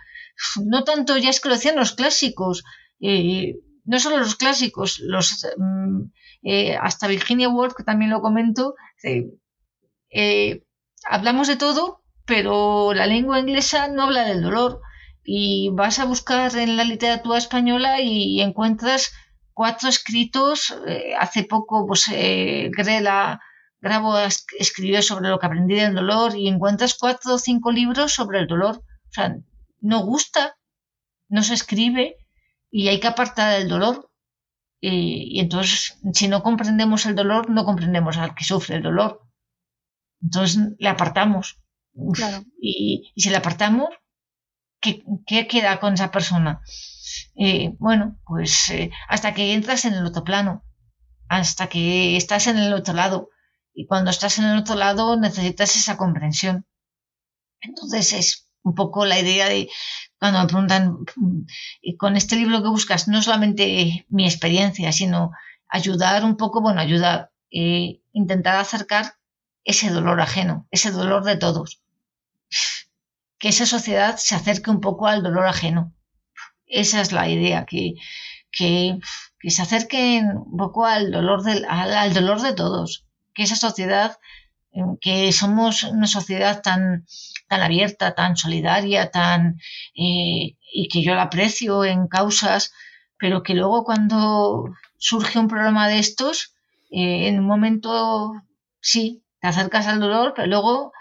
[0.66, 2.64] No tanto, ya es que lo decían los clásicos,
[3.00, 3.56] eh,
[3.86, 6.02] no solo los clásicos, los mm,
[6.44, 8.76] eh, hasta Virginia Woolf, que también lo comento,
[10.10, 10.64] eh,
[11.06, 14.82] hablamos de todo, pero la lengua inglesa no habla del dolor.
[15.26, 19.14] Y vas a buscar en la literatura española y encuentras
[19.54, 20.76] cuatro escritos.
[21.18, 23.40] hace poco, pues, Grela
[23.84, 28.40] Grabo escribió sobre lo que aprendí del dolor y encuentras cuatro o cinco libros sobre
[28.40, 28.78] el dolor.
[28.78, 29.36] O sea,
[29.82, 30.56] no gusta,
[31.28, 32.16] no se escribe
[32.72, 34.10] y hay que apartar el dolor.
[34.80, 39.22] Y, entonces, si no comprendemos el dolor, no comprendemos al que sufre el dolor.
[40.22, 41.60] Entonces, le apartamos.
[42.62, 43.90] Y, si le apartamos,
[44.80, 45.04] ¿qué,
[45.46, 46.62] queda con esa persona?
[47.36, 50.64] Eh, bueno, pues eh, hasta que entras en el otro plano,
[51.28, 53.33] hasta que estás en el otro lado
[53.74, 56.66] y cuando estás en el otro lado necesitas esa comprensión.
[57.62, 59.70] Entonces es un poco la idea de
[60.20, 60.98] cuando me preguntan,
[61.82, 65.32] y con este libro que buscas, no solamente mi experiencia, sino
[65.68, 69.16] ayudar un poco, bueno, ayudar, eh, intentar acercar
[69.66, 71.82] ese dolor ajeno, ese dolor de todos.
[73.38, 75.94] Que esa sociedad se acerque un poco al dolor ajeno.
[76.66, 77.96] Esa es la idea, que,
[78.50, 79.00] que,
[79.50, 84.18] se acerquen un poco al dolor, del, al dolor de todos que esa sociedad,
[85.02, 87.06] que somos una sociedad tan,
[87.48, 89.60] tan abierta, tan solidaria, tan,
[89.96, 92.74] eh, y que yo la aprecio en causas,
[93.20, 96.56] pero que luego cuando surge un problema de estos,
[96.92, 98.34] eh, en un momento
[98.82, 100.94] sí, te acercas al dolor, pero luego,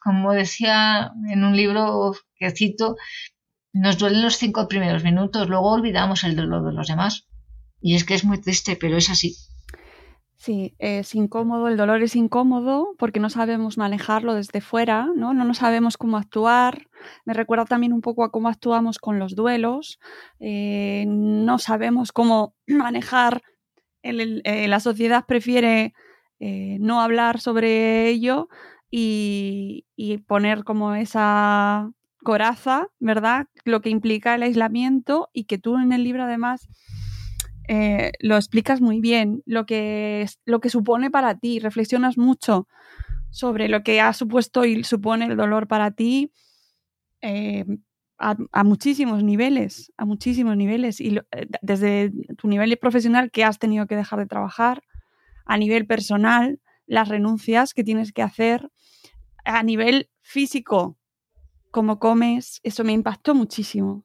[0.00, 2.96] como decía en un libro que cito,
[3.72, 7.26] nos duelen los cinco primeros minutos, luego olvidamos el dolor de los demás.
[7.80, 9.36] Y es que es muy triste, pero es así.
[10.44, 15.32] Sí, es incómodo, el dolor es incómodo porque no sabemos manejarlo desde fuera, ¿no?
[15.32, 16.86] No, sabemos cómo actuar.
[17.24, 19.98] Me recuerda también un poco a cómo actuamos con los duelos.
[20.40, 23.40] Eh, no sabemos cómo manejar.
[24.02, 25.94] Eh, la sociedad prefiere
[26.40, 28.50] eh, no hablar sobre ello
[28.90, 31.90] y, y poner como esa
[32.22, 33.46] coraza, ¿verdad?
[33.64, 36.68] Lo que implica el aislamiento y que tú en el libro además
[37.68, 42.68] eh, lo explicas muy bien, lo que, lo que supone para ti, reflexionas mucho
[43.30, 46.32] sobre lo que ha supuesto y supone el dolor para ti
[47.20, 47.64] eh,
[48.18, 53.86] a, muchísimos niveles, a muchísimos niveles, y eh, desde tu nivel profesional que has tenido
[53.86, 54.82] que dejar de trabajar,
[55.46, 58.70] a nivel personal, las renuncias que tienes que hacer,
[59.44, 60.96] a nivel físico,
[61.70, 64.04] cómo comes, eso me impactó muchísimo.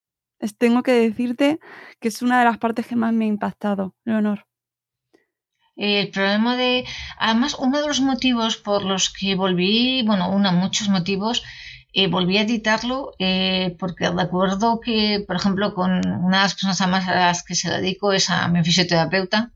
[0.57, 1.59] Tengo que decirte
[1.99, 4.47] que es una de las partes que más me ha impactado, Leonor.
[5.75, 6.85] El problema de.
[7.17, 11.43] Además, uno de los motivos por los que volví, bueno, uno, muchos motivos,
[11.93, 16.87] eh, volví a editarlo eh, porque recuerdo que, por ejemplo, con una de las personas
[16.87, 19.53] más a las que se dedico es a mi fisioterapeuta,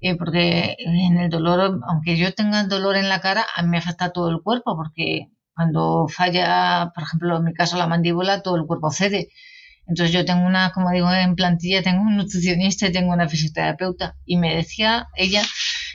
[0.00, 3.78] eh, porque en el dolor, aunque yo tenga dolor en la cara, a mí me
[3.78, 8.56] afecta todo el cuerpo, porque cuando falla, por ejemplo, en mi caso la mandíbula, todo
[8.56, 9.28] el cuerpo cede.
[9.88, 14.16] Entonces yo tengo una, como digo, en plantilla tengo un nutricionista y tengo una fisioterapeuta.
[14.24, 15.42] Y me decía, ella,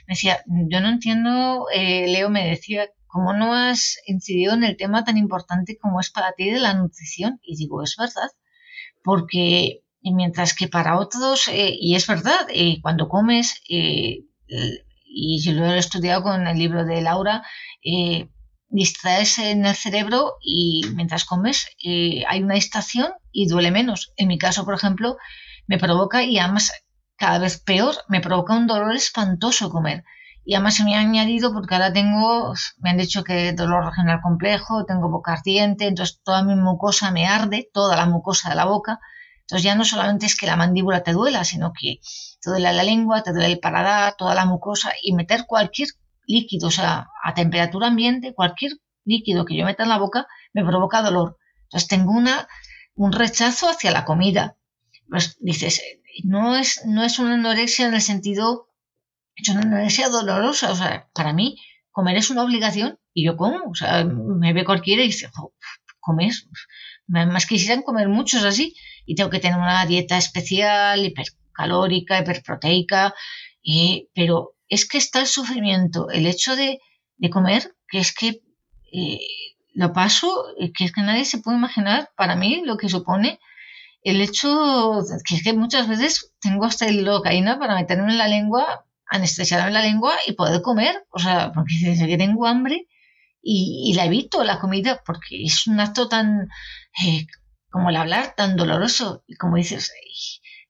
[0.07, 4.77] me decía, yo no entiendo, eh, Leo me decía, ¿cómo no has incidido en el
[4.77, 7.39] tema tan importante como es para ti de la nutrición?
[7.43, 8.29] Y digo, es verdad,
[9.03, 14.25] porque mientras que para otros, eh, y es verdad, eh, cuando comes, y
[15.41, 17.43] yo lo he estudiado con el libro de Laura,
[18.73, 24.13] distraes en el cerebro y mientras comes eh, hay una distracción y duele menos.
[24.15, 25.17] En mi caso, por ejemplo,
[25.67, 26.71] me provoca y además
[27.17, 30.03] cada vez peor, me provoca un dolor espantoso comer.
[30.45, 34.19] Y además se me ha añadido porque ahora tengo, me han dicho que dolor regional
[34.21, 38.65] complejo, tengo boca ardiente, entonces toda mi mucosa me arde, toda la mucosa de la
[38.65, 38.99] boca.
[39.41, 41.99] Entonces ya no solamente es que la mandíbula te duela, sino que
[42.41, 45.89] te duele la lengua, te duele el paladar, toda la mucosa y meter cualquier
[46.25, 48.73] líquido, o sea, a temperatura ambiente, cualquier
[49.05, 51.37] líquido que yo meta en la boca me provoca dolor.
[51.63, 52.47] Entonces tengo una,
[52.95, 54.57] un rechazo hacia la comida.
[55.09, 55.81] Pues dices,
[56.23, 58.69] no es, no es una anorexia en el sentido,
[59.35, 60.71] es una anorexia dolorosa.
[60.71, 61.57] O sea, para mí,
[61.91, 65.29] comer es una obligación y yo como, o sea, me ve cualquiera y dice,
[65.99, 66.47] comes,
[67.07, 68.75] más quisieran comer muchos así
[69.05, 73.13] y tengo que tener una dieta especial, hipercalórica, hiperproteica,
[73.63, 76.79] eh, pero es que está el sufrimiento, el hecho de,
[77.31, 78.41] comer, que es que
[78.91, 79.19] eh,
[79.73, 83.39] lo paso, que es que nadie se puede imaginar para mí lo que supone
[84.03, 88.27] el hecho, que es que muchas veces tengo hasta el locaína para meterme en la
[88.27, 92.87] lengua, anestesiarme la lengua y poder comer, o sea, porque desde que tengo hambre
[93.41, 96.49] y, la evito la comida porque es un acto tan,
[97.03, 97.27] eh,
[97.69, 99.23] como el hablar, tan doloroso.
[99.27, 99.91] Y como dices,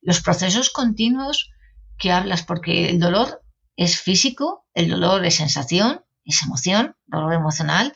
[0.01, 1.51] los procesos continuos
[1.97, 3.43] que hablas, porque el dolor
[3.75, 7.93] es físico, el dolor es sensación, es emoción, dolor emocional,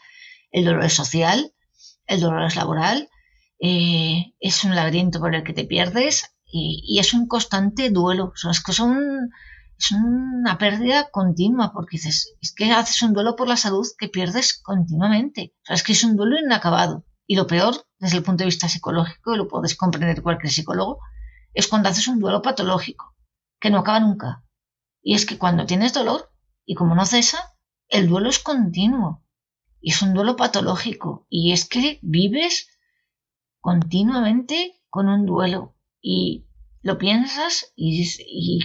[0.52, 1.54] el dolor es social,
[2.06, 3.10] el dolor es laboral,
[3.60, 8.34] eh, es un laberinto por el que te pierdes y, es un constante duelo.
[8.50, 9.32] es que son,
[9.78, 14.08] es una pérdida continua porque dices, es que haces un duelo por la salud que
[14.08, 15.54] pierdes continuamente.
[15.68, 17.06] es que es un duelo inacabado.
[17.26, 21.00] Y lo peor, desde el punto de vista psicológico, y lo puedes comprender cualquier psicólogo,
[21.54, 23.16] es cuando haces un duelo patológico,
[23.60, 24.46] que no acaba nunca.
[25.02, 26.32] Y es que cuando tienes dolor,
[26.66, 27.56] y como no cesa,
[27.90, 29.24] el duelo es continuo.
[29.80, 31.26] Y es un duelo patológico.
[31.30, 32.68] Y es que vives
[33.62, 35.76] continuamente con un duelo.
[36.02, 36.48] Y
[36.82, 38.06] lo piensas y,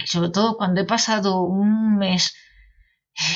[0.05, 2.33] sobre todo cuando he pasado un mes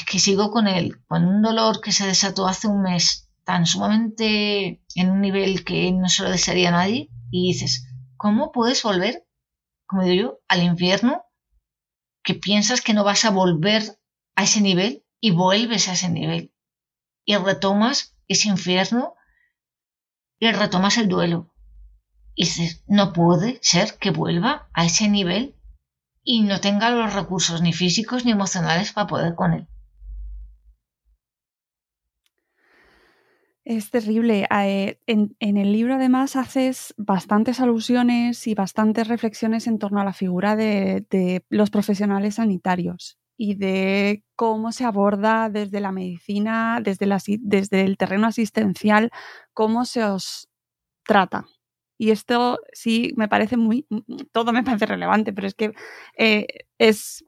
[0.09, 4.81] que sigo con él, con un dolor que se desató hace un mes tan sumamente
[4.95, 9.25] en un nivel que no se lo desearía a nadie, y dices, ¿cómo puedes volver,
[9.85, 11.23] como digo yo, al infierno?
[12.23, 13.83] Que piensas que no vas a volver
[14.35, 16.53] a ese nivel y vuelves a ese nivel.
[17.27, 19.15] Y retomas ese infierno
[20.39, 21.53] y retomas el duelo.
[22.35, 25.53] Y dices, no puede ser que vuelva a ese nivel
[26.23, 29.67] y no tenga los recursos ni físicos ni emocionales para poder con él.
[33.65, 34.47] Es terrible.
[34.49, 40.13] Eh, en, el libro además haces bastantes alusiones y bastantes reflexiones en torno a la
[40.13, 47.07] figura de, los profesionales sanitarios y de cómo se aborda desde la medicina, desde,
[47.41, 49.11] desde el terreno asistencial,
[49.53, 50.49] cómo se os
[51.05, 51.45] trata
[51.97, 53.87] y esto sí me parece muy,
[54.31, 55.73] todo me parece relevante, pero es que
[56.17, 56.45] eh,
[56.77, 57.25] es,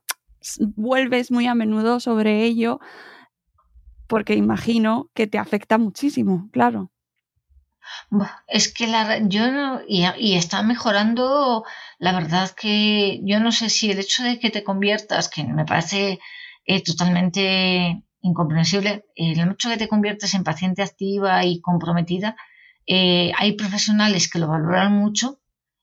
[0.76, 2.80] vuelves muy a menudo sobre ello
[4.08, 6.92] porque imagino que te afecta muchísimo, claro.
[8.48, 11.64] Es que la, yo no, y, está mejorando,
[11.98, 15.66] la verdad que yo no sé si el hecho de que te conviertas, que me
[15.66, 16.20] parece
[16.66, 22.36] eh, totalmente incomprensible, el hecho de que te conviertas en paciente activa y comprometida,
[22.86, 25.40] eh, hay profesionales que lo valoran mucho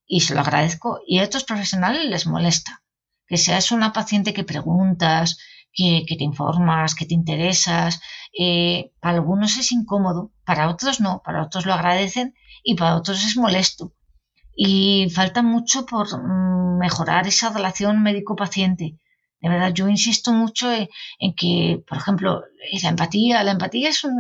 [0.07, 2.83] y se lo agradezco y a otros profesionales les molesta.
[3.29, 5.39] Que seas una paciente que preguntas,
[5.77, 8.01] que, te informas, que te interesas.
[8.37, 12.35] Eh, para algunos es incómodo, para otros no, para otros lo agradecen
[12.65, 13.93] y para otros es molesto.
[14.57, 18.99] Y falta mucho por mm, mejorar esa relación médico-paciente.
[19.41, 22.43] De verdad, yo insisto mucho en, que, por ejemplo,
[22.83, 24.17] la empatía, la empatía es un,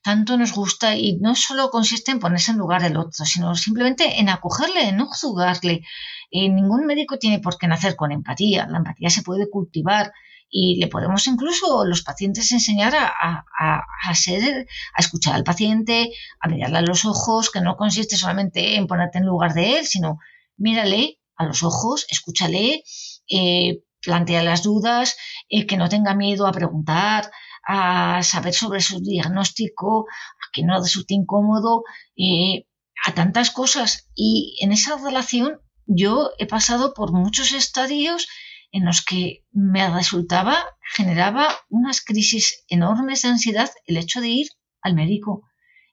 [0.00, 4.20] tanto nos gusta y no solo consiste en ponerse en lugar del otro, sino simplemente
[4.20, 5.82] en acogerle, en no juzgarle.
[6.30, 8.66] Eh, ningún médico tiene por qué nacer con empatía.
[8.68, 10.12] La empatía se puede cultivar
[10.50, 13.12] y le podemos incluso los pacientes enseñar a,
[13.58, 18.76] a, ser, a escuchar al paciente, a mirarle a los ojos, que no consiste solamente
[18.76, 20.18] en ponerte en lugar de él, sino
[20.56, 22.82] mírale a los ojos, escúchale,
[23.30, 25.16] eh, plantea las dudas,
[25.48, 27.30] eh, que no tenga miedo a preguntar,
[27.66, 31.82] a saber sobre su diagnóstico, a que no resulte incómodo,
[32.16, 32.66] eh,
[33.04, 34.08] a tantas cosas.
[34.14, 38.26] Y en esa relación yo he pasado por muchos estadios
[38.72, 40.56] en los que me resultaba,
[40.94, 44.48] generaba unas crisis enormes de ansiedad el hecho de ir
[44.82, 45.42] al médico,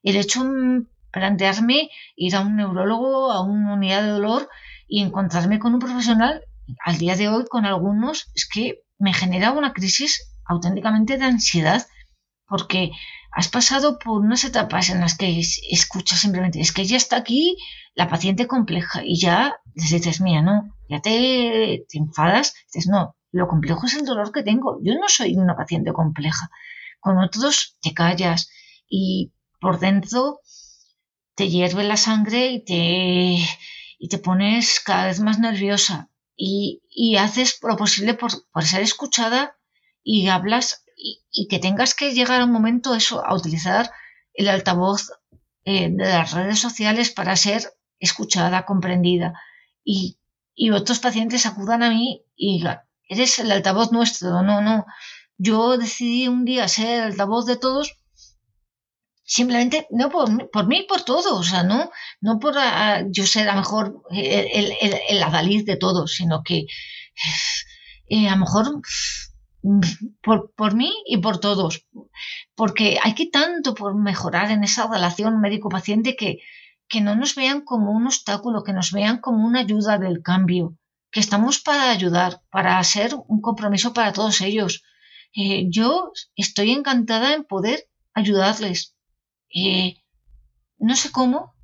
[0.02, 4.48] el hecho de plantearme ir a un neurólogo, a una unidad de dolor
[4.86, 6.42] y encontrarme con un profesional,
[6.84, 11.86] al día de hoy con algunos, es que me genera una crisis auténticamente de ansiedad
[12.46, 12.92] porque
[13.36, 15.38] has pasado por unas etapas en las que
[15.70, 17.58] escuchas simplemente, es que ya está aquí
[17.94, 23.14] la paciente compleja y ya les dices, mía, no, ya te, te enfadas, dices, no,
[23.32, 26.50] lo complejo es el dolor que tengo, yo no soy una paciente compleja.
[26.98, 28.48] Con otros te callas
[28.88, 30.40] y por dentro
[31.34, 33.36] te hierve la sangre y te,
[33.98, 38.80] y te pones cada vez más nerviosa y, y haces lo posible por, por ser
[38.80, 39.58] escuchada
[40.02, 43.90] y hablas y, que tengas que llegar a un momento eso, a utilizar
[44.34, 45.12] el altavoz
[45.64, 47.62] eh, de las redes sociales para ser
[47.98, 49.34] escuchada, comprendida.
[49.84, 50.18] Y,
[50.54, 54.86] y, otros pacientes acudan a mí y digan, eres el altavoz nuestro, no, no,
[55.38, 57.96] yo decidí un día ser el voz de todos
[59.26, 61.90] simplemente no por, por mí, por todos, o sea, no,
[62.20, 66.42] no por ah, yo ser a lo mejor el, el, el, adalid de todos, sino
[66.44, 66.66] que
[68.08, 68.80] eh, a lo mejor
[70.22, 71.86] por, por, mí y por todos,
[72.54, 76.38] porque hay que tanto por mejorar en esa relación médico-paciente que,
[76.88, 80.76] que no nos vean como un obstáculo, que nos vean como una ayuda del cambio,
[81.10, 84.82] que estamos para ayudar, para ser un compromiso para todos ellos.
[85.34, 88.96] Eh, yo estoy encantada en poder ayudarles,
[89.48, 90.02] y
[90.78, 91.54] no sé cómo,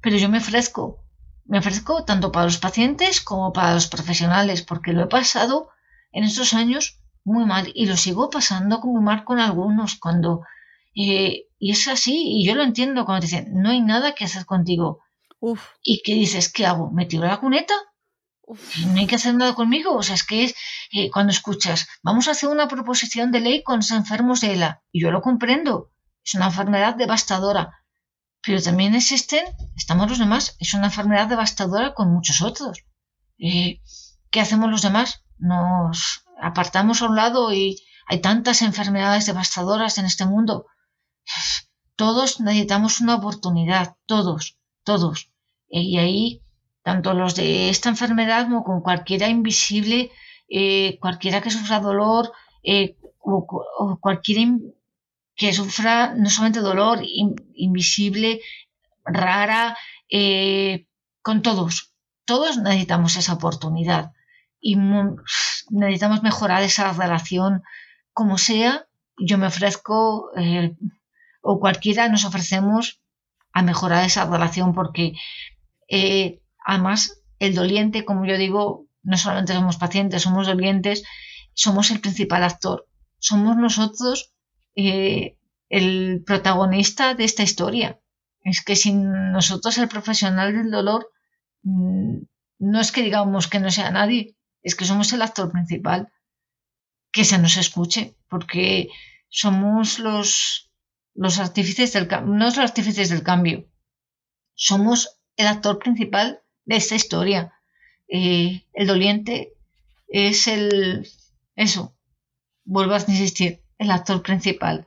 [0.00, 1.04] pero yo me ofrezco.
[1.44, 5.70] Me ofrezco tanto para los pacientes como para los profesionales, porque lo he pasado
[6.12, 10.42] en estos años muy mal y lo sigo pasando muy mal con algunos cuando...
[10.94, 14.24] Eh, y es así, y yo lo entiendo cuando te dicen, no hay nada que
[14.24, 15.00] hacer contigo.
[15.40, 15.60] Uf.
[15.82, 16.90] Y que dices, ¿qué hago?
[16.90, 17.74] ¿Me tiro la cuneta?
[18.86, 19.94] No hay que hacer nada conmigo.
[19.94, 20.54] O sea, es que es
[20.92, 24.82] eh, cuando escuchas, vamos a hacer una proposición de ley con los enfermos de ELA.
[24.90, 25.90] Y yo lo comprendo.
[26.24, 27.82] Es una enfermedad devastadora.
[28.42, 29.44] Pero también existen,
[29.76, 32.84] estamos los demás, es una enfermedad devastadora con muchos otros.
[33.38, 33.80] Eh,
[34.30, 35.24] ¿Qué hacemos los demás?
[35.38, 40.66] Nos apartamos a un lado y hay tantas enfermedades devastadoras en este mundo.
[41.96, 45.30] Todos necesitamos una oportunidad, todos, todos.
[45.68, 46.42] Y ahí,
[46.82, 50.10] tanto los de esta enfermedad como con cualquiera invisible,
[50.48, 52.32] eh, cualquiera que sufra dolor,
[52.62, 54.58] eh, o, cualquiera
[55.36, 57.00] que sufra no solamente dolor
[57.54, 58.40] invisible,
[59.04, 59.76] rara,
[60.10, 60.86] eh,
[61.22, 61.94] con todos.
[62.24, 64.12] Todos necesitamos esa oportunidad
[64.62, 64.76] y
[65.70, 67.62] necesitamos mejorar esa relación
[68.12, 68.86] como sea.
[69.18, 70.76] Yo me ofrezco, eh,
[71.42, 73.02] o cualquiera nos ofrecemos
[73.52, 75.14] a mejorar esa relación porque
[75.88, 81.02] eh, además el doliente, como yo digo, no solamente somos pacientes, somos dolientes,
[81.54, 82.86] somos el principal actor.
[83.18, 84.32] Somos nosotros
[84.76, 85.36] eh,
[85.68, 88.00] el protagonista de esta historia.
[88.44, 91.10] Es que sin nosotros el profesional del dolor,
[91.64, 92.18] mm,
[92.60, 96.12] no es que digamos que no sea nadie, es que somos el actor principal.
[97.10, 98.88] Que se nos escuche, porque
[99.28, 100.70] somos los,
[101.14, 103.68] los artífices del no los artífices del cambio,
[104.54, 107.52] somos el actor principal de esta historia.
[108.08, 109.52] Eh, el doliente
[110.08, 111.08] es el,
[111.56, 111.96] eso,
[112.64, 114.86] vuelvo a insistir, el actor principal.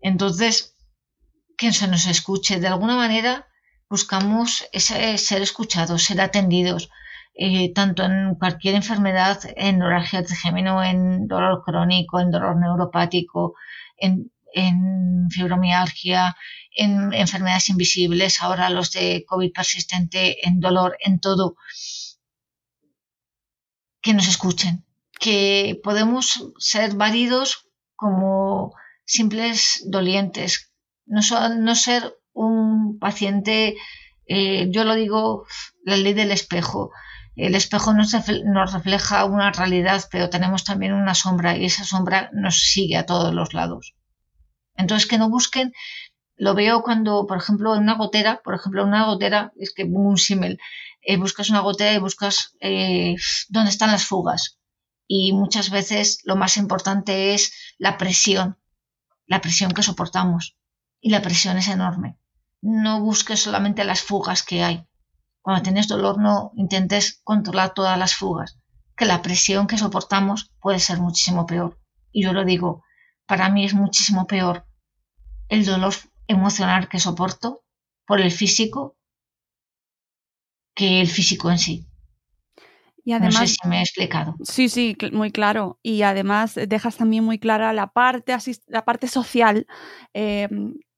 [0.00, 0.74] Entonces,
[1.56, 2.60] que se nos escuche.
[2.60, 3.46] De alguna manera
[3.88, 6.90] buscamos ese, ser escuchados, ser atendidos,
[7.36, 13.54] eh, tanto en cualquier enfermedad, en neuralgia trigémino, en dolor crónico, en dolor neuropático,
[13.96, 14.30] en,
[15.30, 16.36] fibromialgia,
[16.76, 21.56] en enfermedades invisibles, ahora los de COVID persistente, en dolor, en todo.
[24.00, 24.84] Que nos escuchen,
[25.18, 28.74] que podemos ser válidos como
[29.04, 30.72] simples dolientes,
[31.04, 31.20] no,
[31.58, 33.74] no ser un paciente,
[34.26, 35.46] eh, yo lo digo,
[35.84, 36.92] la ley del espejo.
[37.36, 38.12] El espejo nos,
[38.72, 43.34] refleja una realidad, pero tenemos también una sombra y esa sombra nos sigue a todos
[43.34, 43.94] los lados.
[44.76, 45.72] Entonces, que no busquen,
[46.36, 49.84] lo veo cuando, por ejemplo, en una gotera, por ejemplo, en una gotera, es que
[49.84, 50.58] un símil,
[51.02, 53.16] eh, buscas una gotera y buscas eh,
[53.48, 54.58] dónde están las fugas.
[55.06, 58.58] Y muchas veces lo más importante es la presión,
[59.26, 60.56] la presión que soportamos.
[61.00, 62.16] Y la presión es enorme.
[62.62, 64.86] No busques solamente las fugas que hay.
[65.44, 68.58] Cuando tienes dolor no intentes controlar todas las fugas,
[68.96, 71.78] que la presión que soportamos puede ser muchísimo peor.
[72.12, 72.82] Y yo lo digo,
[73.26, 74.64] para mí es muchísimo peor
[75.50, 75.92] el dolor
[76.28, 77.62] emocional que soporto
[78.06, 78.96] por el físico
[80.74, 81.86] que el físico en sí.
[83.04, 84.36] Y además, no sé si me he explicado.
[84.44, 85.78] Sí, sí, muy claro.
[85.82, 88.34] Y además dejas también muy clara la parte,
[88.68, 89.66] la parte social
[90.14, 90.48] eh,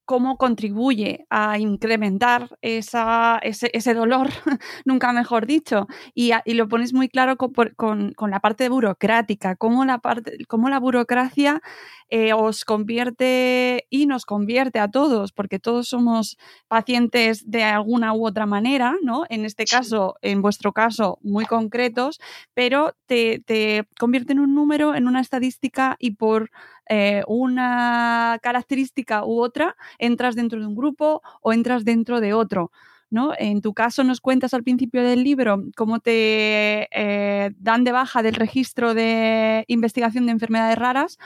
[0.07, 4.29] cómo contribuye a incrementar esa, ese, dolor,
[4.85, 10.39] nunca mejor dicho, y, lo pones muy claro con, la parte burocrática, cómo la, parte,
[10.49, 11.61] cómo la burocracia
[12.09, 16.39] eh, os convierte y nos convierte a todos, porque todos somos
[16.69, 19.25] pacientes de alguna u otra manera, ¿no?
[19.29, 22.21] En este caso, en vuestro caso, muy concretos,
[22.55, 26.51] pero te, te convierte en un número, en una estadística y por
[26.89, 32.71] eh, una característica u otra, entras dentro de un grupo o entras dentro de otro.
[33.09, 33.35] ¿No?
[33.39, 38.21] En tu caso nos cuentas al principio del libro cómo te eh, dan de baja
[38.21, 41.19] del registro de investigación de enfermedades raras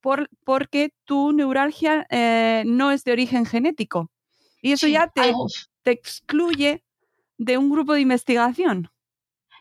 [0.00, 4.10] por, porque tu neuralgia eh, no es de origen genético.
[4.60, 5.32] Y eso ya te,
[5.82, 6.82] te, excluye
[7.38, 8.90] de un grupo de investigación.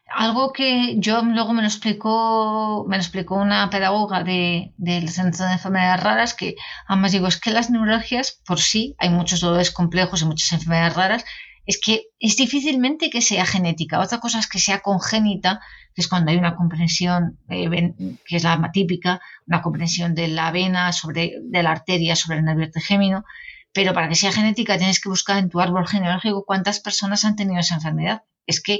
[0.10, 5.46] Algo que yo luego me lo explicó, me lo explicó una pedagoga de, del Centro
[5.46, 6.56] de Enfermedades Raras, que
[6.88, 10.96] además digo, es que las neuralgias por sí, hay muchos dolores complejos y muchas enfermedades
[10.96, 11.26] raras,
[11.66, 14.00] es que es difícilmente que sea genética.
[14.00, 15.60] Otra cosa es que sea congénita,
[15.94, 17.94] que es cuando hay una comprensión, eh,
[18.26, 22.46] que es la típica, una comprensión de la vena, sobre, de la arteria sobre el
[22.46, 23.26] nervio trigémino,
[23.74, 27.36] pero para que sea genética tienes que buscar en tu árbol genealógico cuántas personas han
[27.36, 28.24] tenido esa enfermedad.
[28.46, 28.80] Es que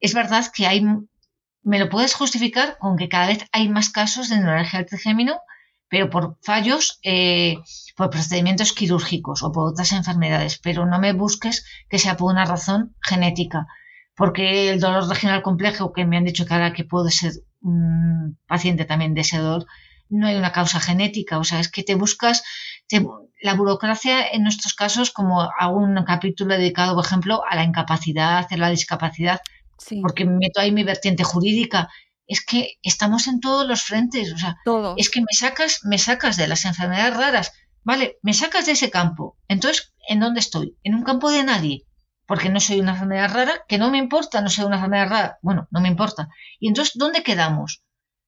[0.00, 0.84] es verdad que hay,
[1.62, 5.40] me lo puedes justificar con que cada vez hay más casos de neuralgia del trigémino,
[5.88, 7.56] pero por fallos, eh,
[7.96, 12.44] por procedimientos quirúrgicos o por otras enfermedades, pero no me busques que sea por una
[12.44, 13.66] razón genética,
[14.16, 18.38] porque el dolor regional complejo, que me han dicho que ahora que puedo ser un
[18.46, 19.66] paciente también de ese dolor,
[20.08, 22.42] no hay una causa genética, o sea, es que te buscas,
[23.42, 28.46] la burocracia en nuestros casos, como hago un capítulo dedicado, por ejemplo, a la incapacidad,
[28.48, 29.40] a la discapacidad,
[30.02, 31.88] porque me meto ahí mi vertiente jurídica.
[32.26, 34.56] Es que estamos en todos los frentes, o sea,
[34.96, 37.52] es que me sacas, me sacas de las enfermedades raras,
[37.84, 39.38] vale, me sacas de ese campo.
[39.46, 40.76] Entonces, ¿en dónde estoy?
[40.82, 41.86] En un campo de nadie,
[42.26, 45.38] porque no soy una enfermedad rara, que no me importa no soy una enfermedad rara,
[45.40, 46.28] bueno, no me importa.
[46.58, 47.84] Y entonces, ¿dónde quedamos?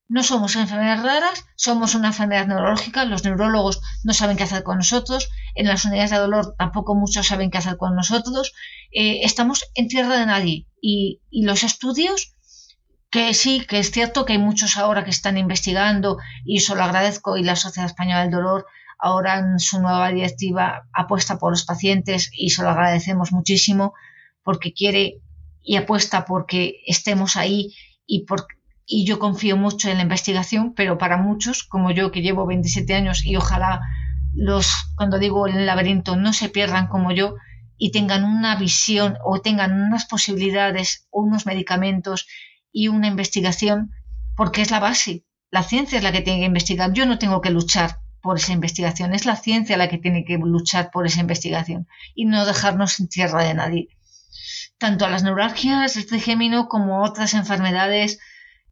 [0.06, 4.78] No somos enfermedades raras, somos una enfermedad neurológica, los neurólogos no saben qué hacer con
[4.78, 5.28] nosotros,
[5.58, 8.54] en las unidades de dolor tampoco muchos saben qué hacer con nosotros,
[8.92, 10.66] eh, estamos en tierra de nadie.
[10.80, 12.36] Y, los estudios,
[13.10, 16.84] que sí, que es cierto que hay muchos ahora que están investigando y eso lo
[16.84, 18.66] agradezco y la Sociedad Española del Dolor
[19.00, 23.94] ahora en su nueva directiva apuesta por los pacientes y se lo agradecemos muchísimo
[24.44, 25.20] porque quiere
[25.62, 27.74] y apuesta porque estemos ahí
[28.06, 28.58] y porque
[28.90, 32.94] y yo confío mucho en la investigación, pero para muchos, como yo que llevo 27
[32.94, 33.82] años y ojalá
[34.34, 37.36] los, cuando digo el laberinto, no se pierdan como yo
[37.76, 42.26] y tengan una visión o tengan unas posibilidades, unos medicamentos
[42.72, 43.92] y una investigación,
[44.36, 45.24] porque es la base.
[45.50, 46.92] La ciencia es la que tiene que investigar.
[46.92, 50.36] Yo no tengo que luchar por esa investigación, es la ciencia la que tiene que
[50.38, 53.88] luchar por esa investigación y no dejarnos en tierra de nadie.
[54.76, 58.18] Tanto a las neuralgias, el trigémino, como otras enfermedades,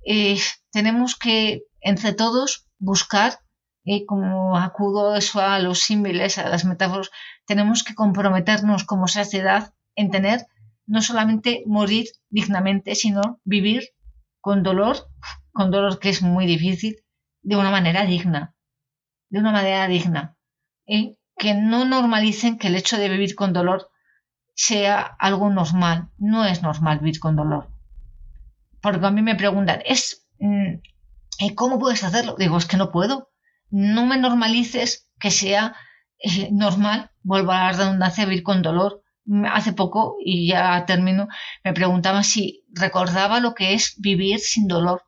[0.05, 0.39] eh,
[0.71, 3.41] tenemos que, entre todos, buscar,
[3.87, 7.11] y como acudo eso a los símiles, a las metáforas,
[7.47, 10.47] tenemos que comprometernos como sociedad en tener
[10.87, 13.95] no solamente morir dignamente, sino vivir
[14.43, 15.09] con dolor,
[15.53, 16.97] con dolor que es muy difícil,
[17.43, 18.55] de una manera digna,
[19.31, 20.37] de una manera digna.
[20.85, 23.89] y Que no normalicen que el hecho de vivir con dolor
[24.55, 26.11] sea algo normal.
[26.19, 27.69] No es normal vivir con dolor
[28.87, 30.75] porque a mí me preguntan, es, mm,
[31.57, 32.37] ¿cómo puedes hacerlo?
[32.39, 33.31] Digo, es que no puedo.
[33.71, 35.75] No me normalices que sea
[36.19, 39.03] eh, normal, vuelvo a la redundancia, vivir con dolor.
[39.51, 41.27] Hace poco, y ya termino,
[41.65, 45.03] me preguntaban si recordaba lo que es vivir sin dolor.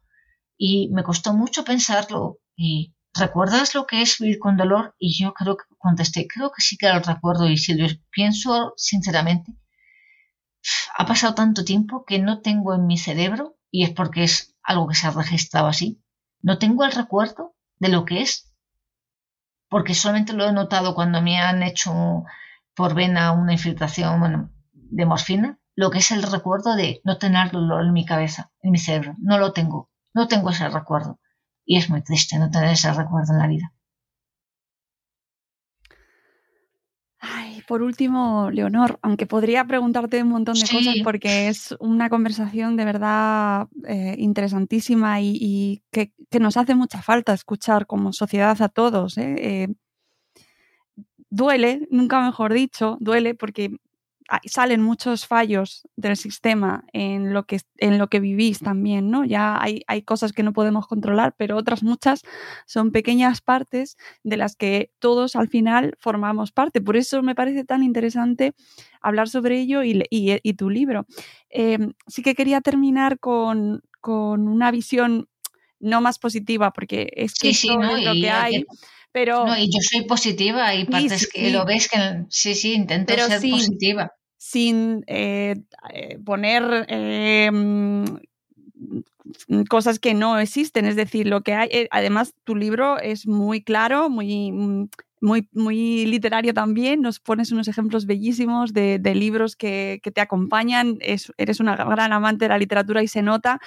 [0.57, 2.41] Y me costó mucho pensarlo.
[2.57, 4.97] Y ¿recuerdas lo que es vivir con dolor?
[4.99, 7.49] Y yo creo que contesté, creo que sí que lo recuerdo.
[7.49, 9.53] Y si lo pienso sinceramente,
[10.97, 14.89] ha pasado tanto tiempo que no tengo en mi cerebro y es porque es algo
[14.89, 16.03] que se ha registrado así.
[16.43, 18.48] No tengo el recuerdo de lo que es,
[19.69, 22.25] porque solamente lo he notado cuando me han hecho
[22.75, 27.85] por vena una infiltración de morfina, lo que es el recuerdo de no tener dolor
[27.85, 29.15] en mi cabeza, en mi cerebro.
[29.19, 31.21] No lo tengo, no tengo ese recuerdo.
[31.65, 33.73] Y es muy triste no tener ese recuerdo en la vida.
[37.69, 42.87] Por último, Leonor, aunque podría preguntarte un montón de cosas porque es una conversación de
[42.87, 49.19] verdad eh, interesantísima y, que, nos hace mucha falta escuchar como sociedad a todos.
[49.19, 49.35] ¿eh?
[49.39, 49.69] Eh,
[51.29, 53.77] duele, nunca mejor dicho, duele porque
[54.45, 59.25] salen muchos fallos del sistema en lo que, en lo que vivís también, ¿no?
[59.25, 62.23] Ya hay, hay, cosas que no podemos controlar, pero otras muchas
[62.67, 66.81] son pequeñas partes de las que todos al final formamos parte.
[66.83, 68.55] Por eso me parece tan interesante
[69.01, 71.07] hablar sobre ello y, y, tu libro.
[71.49, 75.29] Em, sí que quería terminar con, con, una visión
[75.81, 78.65] no más positiva, porque es que sí, no, es lo que hay.
[79.11, 83.15] Pero, no, y yo soy positiva, hay partes que lo ves que sí, sí, intento
[83.15, 85.57] ser positiva sin eh,
[85.93, 88.05] eh, poner em,
[89.69, 90.87] cosas que no existen.
[90.87, 94.89] Es decir, lo que hay, eh, además tu libro es muy claro, muy, mm,
[95.21, 97.03] muy, muy literario también.
[97.03, 100.99] Nos pones unos ejemplos bellísimos de, libros que, te acompañan.
[101.01, 103.61] eres una gran amante de la literatura y se nota.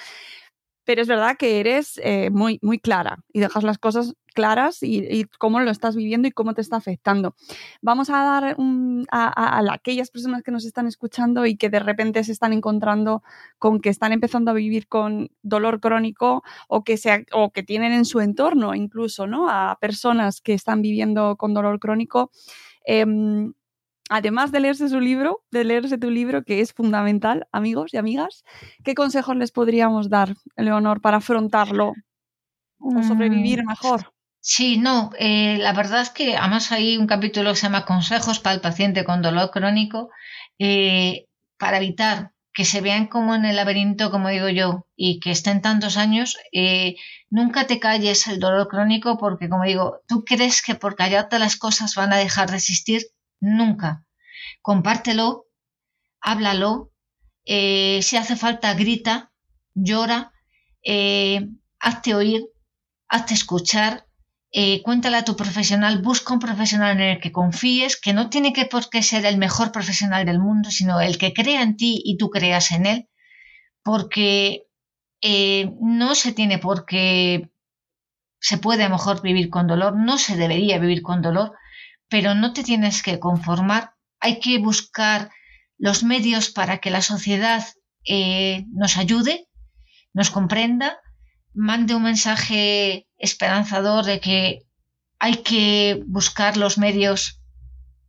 [0.84, 5.26] Pero es verdad que eres eh, muy, muy clara y dejas las cosas claras y,
[5.38, 7.34] cómo lo estás viviendo y cómo te está afectando.
[7.82, 8.56] Vamos a dar
[9.10, 13.22] a, aquellas personas que nos están escuchando y que de repente se están encontrando
[13.58, 17.92] con que están empezando a vivir con dolor crónico o que, sea, o que tienen
[17.92, 19.48] en su entorno incluso ¿no?
[19.50, 22.30] a personas que están viviendo con dolor crónico.
[22.84, 23.52] Em,
[24.12, 28.44] además de leerse su libro, de leerse tu libro, que es fundamental, amigos y amigas,
[28.84, 31.94] ¿qué consejos les podríamos dar, Leonor, para afrontarlo
[32.78, 34.12] o sobrevivir mm, mejor?
[34.40, 38.38] Sí, no, eh, la verdad es que además hay un capítulo que se llama Consejos
[38.38, 40.10] para el paciente con dolor crónico
[40.58, 41.24] eh,
[41.56, 45.62] para evitar que se vean como en el laberinto, como digo yo, y que estén
[45.62, 46.96] tantos años, eh,
[47.30, 51.56] nunca te calles el dolor crónico porque, como digo, tú crees que por callarte las
[51.56, 53.00] cosas van a dejar de existir
[53.42, 54.06] nunca.
[54.62, 55.46] Compártelo,
[56.20, 56.92] háblalo,
[57.44, 59.32] eh, si hace falta grita,
[59.74, 60.32] llora,
[60.82, 61.48] eh,
[61.80, 62.46] hazte oír,
[63.08, 64.06] hazte escuchar,
[64.52, 68.52] eh, cuéntale a tu profesional, busca un profesional en el que confíes, que no tiene
[68.52, 72.00] que por qué ser el mejor profesional del mundo, sino el que crea en ti
[72.04, 73.08] y tú creas en él,
[73.82, 74.66] porque
[75.80, 77.50] no se tiene por qué,
[78.40, 81.52] se puede a lo mejor vivir con dolor, no se debería vivir con dolor,
[82.12, 83.94] pero no te tienes que conformar.
[84.20, 85.30] Hay que buscar
[85.78, 87.64] los medios para que la sociedad
[88.04, 89.48] eh, nos ayude,
[90.12, 91.00] nos comprenda,
[91.54, 94.58] mande un mensaje esperanzador de que
[95.20, 97.40] hay que buscar los medios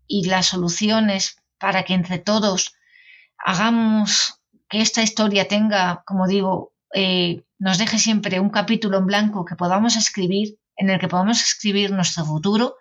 [0.06, 2.74] y las soluciones para que entre todos
[3.38, 9.45] hagamos que esta historia tenga, como digo, eh, nos deje siempre un capítulo en blanco
[9.45, 12.76] que podamos escribir, en el que podamos escribir nuestro futuro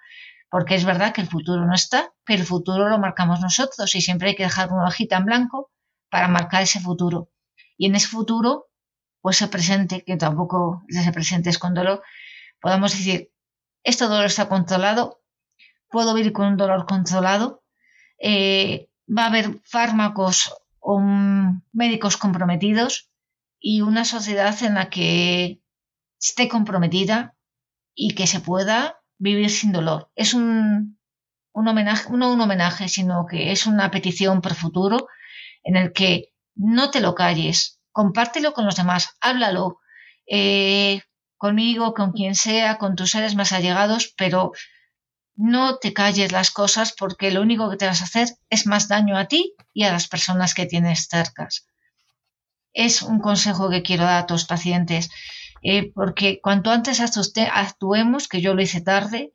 [0.53, 4.03] porque es verdad que el futuro no está, pero el futuro lo marcamos nosotros y
[4.03, 5.71] siempre hay que dejar una hojita en blanco
[6.11, 7.31] para marcar ese futuro.
[7.79, 8.67] Y en ese futuro,
[9.23, 12.03] pues se presente, que tampoco se presente es con dolor,
[12.61, 13.33] podamos decir,
[13.83, 15.23] este dolor está controlado,
[15.89, 17.65] puedo vivir con un dolor controlado,
[18.19, 21.01] eh, va a haber fármacos o
[21.73, 23.11] médicos comprometidos
[23.59, 25.63] y una sociedad en la que
[26.21, 27.39] esté comprometida
[27.95, 30.11] y que se pueda vivir sin dolor.
[30.17, 30.99] Es un,
[31.53, 35.07] un homenaje, no un homenaje, sino que es una petición por futuro
[35.63, 39.79] en el que no te lo calles, compártelo con los demás, háblalo
[40.27, 41.03] eh,
[41.37, 44.53] conmigo, con quien sea, con tus seres más allegados, pero
[45.37, 48.89] no te calles las cosas porque lo único que te vas a hacer es más
[48.89, 51.67] daño a ti y a las personas que tienes cercas.
[52.73, 55.11] Es un consejo que quiero dar a tus pacientes.
[55.63, 59.33] Eh, porque cuanto antes actuemos, que yo lo hice tarde,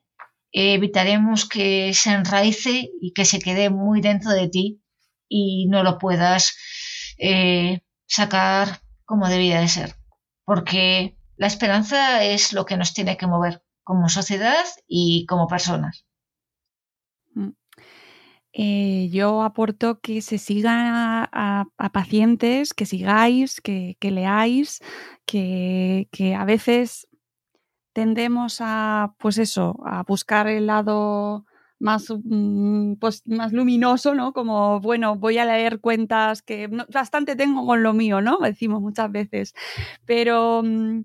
[0.52, 4.82] eh, evitaremos que se enraice y que se quede muy dentro de ti
[5.28, 6.56] y no lo puedas
[7.18, 9.94] eh, sacar como debía de ser.
[10.44, 16.07] Porque la esperanza es lo que nos tiene que mover como sociedad y como personas.
[18.60, 24.80] Eh, yo aporto que se sigan a, pacientes, que sigáis, que, leáis,
[25.26, 27.06] que, a veces
[27.92, 31.46] tendemos a, pues eso, a buscar el lado
[31.78, 34.32] más, mm, pues, más luminoso, ¿no?
[34.32, 38.38] Como, bueno, voy a leer cuentas que bastante tengo con lo mío, ¿no?
[38.38, 39.54] Decimos muchas veces.
[40.04, 41.02] Pero mm,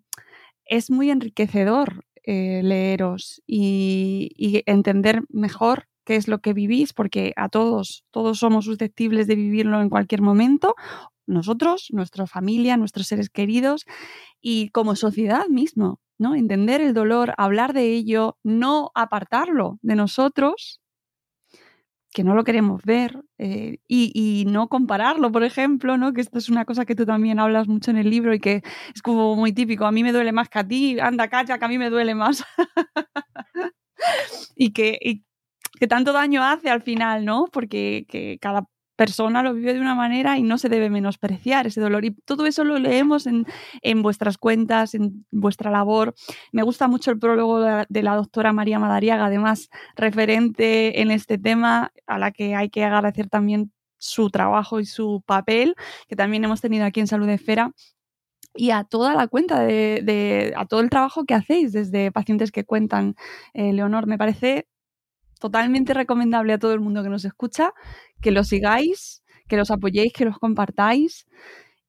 [0.66, 7.50] es muy enriquecedor eh, leeros y entender mejor qué es lo que vivís, porque a
[7.50, 10.76] todos, todos somos susceptibles de vivirlo en cualquier momento,
[11.26, 13.86] nosotros, nuestra familia, nuestros seres queridos
[14.42, 16.36] y como sociedad mismo, ¿no?
[16.36, 20.82] Entender el dolor, hablar de ello, no apartarlo de nosotros,
[22.14, 26.14] que no lo queremos ver, eh, y, no compararlo, por ejemplo, ¿no?
[26.14, 28.62] Que esto es una cosa que tú también hablas mucho en el libro y que
[28.94, 29.86] es como muy típico.
[29.86, 32.14] A mí me duele más que a ti, anda, calla, que a mí me duele
[32.14, 32.46] más.
[34.56, 35.24] y que,
[35.80, 37.48] que tanto daño hace al final, ¿no?
[37.52, 41.82] Porque que cada persona lo vive de una manera y no se debe menospreciar ese
[41.82, 42.06] dolor.
[42.06, 43.46] Y todo eso lo leemos en,
[44.02, 46.14] vuestras cuentas, en vuestra labor.
[46.52, 51.92] Me gusta mucho el prólogo de la, doctora María Madariaga, además referente en este tema,
[52.08, 55.76] a la que hay que agradecer también su trabajo y su papel,
[56.08, 57.72] que también hemos tenido aquí en Salud Esfera
[58.56, 62.66] y a toda la cuenta de, a todo el trabajo que hacéis desde pacientes que
[62.66, 63.16] cuentan,
[63.54, 64.06] eh, Leonor.
[64.06, 64.68] Me parece
[65.44, 67.74] totalmente recomendable a todo el mundo que nos escucha
[68.22, 71.28] que los sigáis, que los apoyéis, que los compartáis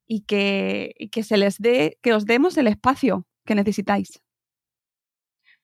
[0.09, 4.21] y que, que se les dé, que os demos el espacio que necesitáis.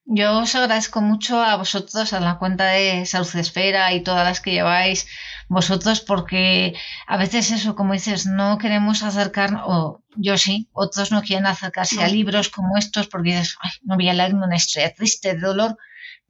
[0.05, 4.39] Yo os agradezco mucho a vosotros, a la cuenta de Salud Esfera y todas las
[4.39, 5.07] que lleváis
[5.49, 6.73] vosotros, porque
[7.07, 12.01] a veces eso, como dices, no queremos acercarnos, o yo sí, otros no quieren acercarse
[12.01, 15.41] a libros como estos porque dices, Ay, no voy a leerme una historia triste, de
[15.41, 15.77] dolor,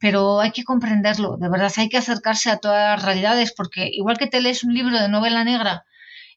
[0.02, 4.18] pero hay que comprenderlo, de verdad, hay que acercarse a todas las realidades, porque igual
[4.18, 5.84] que te lees un libro de novela negra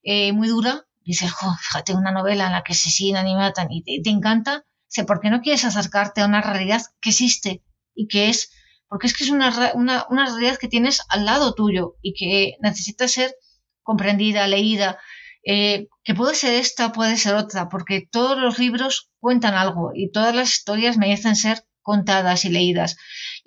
[0.04, 3.82] eh, muy dura, dices, fíjate, una novela en la que se siguen y matan y
[3.82, 7.64] te, te encanta, sé, ¿por qué no quieres acercarte a una realidad que existe
[7.96, 8.52] y que es,
[8.88, 12.58] porque es que es una, una, una realidad que tienes al lado tuyo y que
[12.62, 13.34] necesita ser
[13.82, 15.00] comprendida, leída,
[15.44, 20.12] eh, que puede ser esta, puede ser otra, porque todos los libros cuentan algo y
[20.12, 22.98] todas las historias merecen ser contadas y leídas.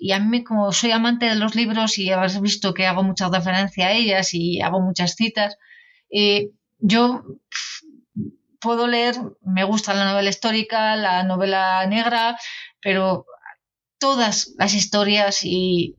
[0.01, 3.27] Y a mí, como soy amante de los libros y habéis visto que hago mucha
[3.29, 5.57] referencia a ellas y hago muchas citas,
[6.09, 7.23] eh, yo
[8.61, 12.37] puedo leer, me gusta la novela histórica, la novela negra,
[12.81, 13.25] pero
[13.99, 15.97] todas las historias y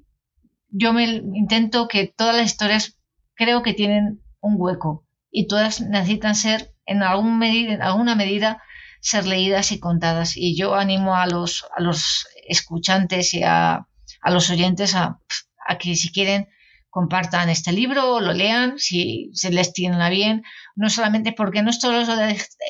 [0.70, 2.96] yo me intento que todas las historias
[3.34, 8.62] creo que tienen un hueco y todas necesitan ser en, algún medida, en alguna medida
[9.00, 10.36] ser leídas y contadas.
[10.36, 13.86] Y yo animo a los, a los escuchantes y a,
[14.20, 15.18] a los oyentes a,
[15.66, 16.48] a que si quieren
[16.90, 20.42] compartan este libro, lo lean, si se les tiene a bien,
[20.74, 22.04] no solamente porque no solo,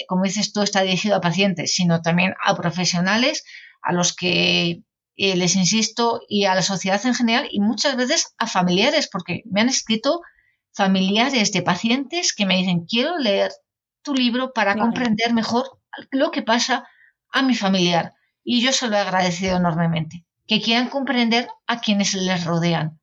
[0.07, 3.45] como dices tú, está dirigido a pacientes, sino también a profesionales,
[3.83, 4.83] a los que
[5.17, 9.43] eh, les insisto, y a la sociedad en general, y muchas veces a familiares, porque
[9.47, 10.21] me han escrito
[10.73, 13.51] familiares de pacientes que me dicen, quiero leer
[14.03, 15.79] tu libro para comprender mejor
[16.11, 16.87] lo que pasa
[17.33, 18.13] a mi familiar.
[18.45, 23.01] Y yo se lo he agradecido enormemente, que quieran comprender a quienes les rodean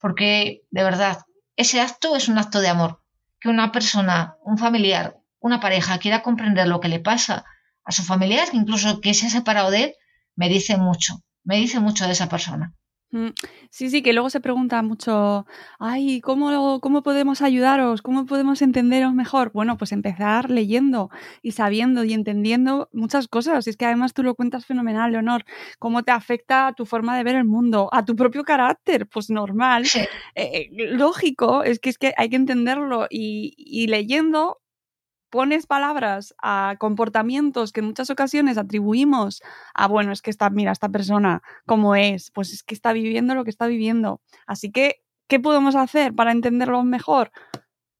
[0.00, 1.18] porque de verdad,
[1.56, 3.02] ese acto es un acto de amor.
[3.38, 7.44] Que una persona, un familiar, una pareja quiera comprender lo que le pasa
[7.84, 9.94] a su familiar, incluso que se ha separado de él,
[10.34, 12.74] me dice mucho, me dice mucho de esa persona.
[13.12, 13.30] Mm,
[13.70, 15.44] sí, sí, que luego se pregunta mucho,
[15.80, 18.02] ay, ¿cómo, ¿cómo podemos ayudaros?
[18.02, 19.50] ¿Cómo podemos entenderos mejor?
[19.52, 21.10] Bueno, pues empezar leyendo
[21.42, 23.66] y sabiendo y entendiendo muchas cosas.
[23.66, 25.44] Y es que además tú lo cuentas fenomenal, Leonor,
[25.80, 29.28] cómo te afecta a tu forma de ver el mundo, a tu propio carácter, pues
[29.28, 29.84] normal,
[30.36, 34.58] eh, lógico, es que, es que hay que entenderlo y, y leyendo
[35.30, 39.42] pones palabras a comportamientos que en muchas ocasiones atribuimos
[39.74, 43.34] a, bueno, es que esta, mira, esta persona como es, pues es que está viviendo
[43.34, 44.20] lo que está viviendo.
[44.46, 47.30] Así que, ¿qué podemos hacer para entenderlo mejor?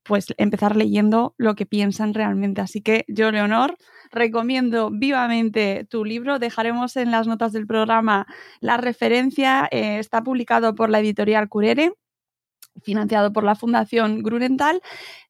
[0.02, 2.60] Pues empezar leyendo lo que piensan realmente.
[2.60, 3.76] Así que yo, Leonor,
[4.10, 6.38] recomiendo vivamente tu libro.
[6.38, 8.26] Dejaremos en las notas del programa
[8.60, 9.68] la referencia.
[9.70, 11.92] Eh, está publicado por la editorial Curere
[12.82, 14.80] financiado por la Fundación Grunenthal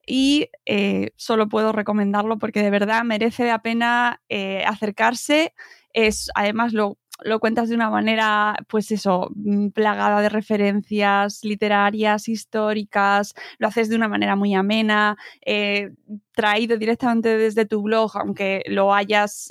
[0.06, 5.54] y eh, solo puedo recomendarlo porque de verdad merece la pena eh, acercarse.
[5.92, 12.28] Es, además, lo, lo cuentas de una manera, pues eso, mm, plagada de referencias literarias,
[12.28, 15.92] históricas, lo haces de una manera muy amena, eh,
[16.32, 19.48] traído directamente desde tu blog, aunque lo hayas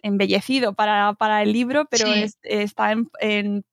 [0.00, 2.06] embellecido para, para, el libro, pero
[2.42, 3.64] está en, en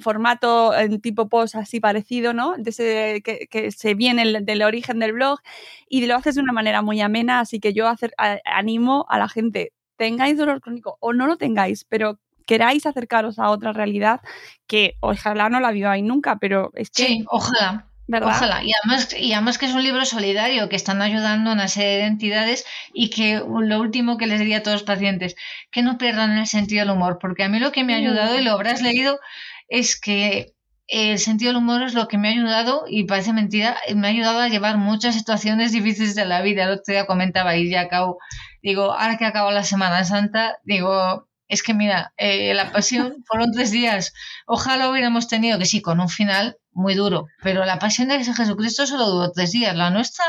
[0.00, 2.54] formato, en tipo post así parecido, ¿no?
[2.56, 5.40] De que, se viene del origen del blog
[5.88, 8.12] y lo haces de una manera muy amena, así que yo hacer,
[8.44, 13.50] animo a la gente, tengáis dolor crónico o no lo tengáis, pero queráis acercaros a
[13.50, 14.20] otra realidad
[14.66, 17.04] que ojalá no la viváis nunca, pero es que...
[17.04, 17.88] Sí, ojalá.
[18.08, 18.30] ¿verdad?
[18.30, 18.64] Ojalá.
[18.64, 21.98] Y además, y además que es un libro solidario que están ayudando a una serie
[21.98, 22.64] de entidades
[22.94, 25.36] y que lo último que les diría a todos los pacientes,
[25.70, 28.38] que no pierdan el sentido del humor, porque a mí lo que me ha ayudado,
[28.38, 29.20] y lo habrás leído,
[29.68, 30.54] es que
[30.88, 34.10] el sentido del humor es lo que me ha ayudado, y parece mentira, me ha
[34.10, 36.64] ayudado a llevar muchas situaciones difíciles de la vida.
[36.64, 38.18] El otro día comentaba y ya acabo,
[38.62, 43.52] digo, ahora que acabo la Semana Santa, digo, es que mira, eh, la pasión fueron
[43.52, 44.14] tres días.
[44.46, 48.86] Ojalá hubiéramos tenido que sí, con un final muy duro, pero la pasión de Jesucristo
[48.86, 49.76] solo duró tres días.
[49.76, 50.24] La nuestra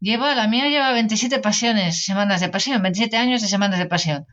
[0.00, 4.26] lleva, la mía lleva 27 pasiones, semanas de pasión, 27 años de semanas de pasión.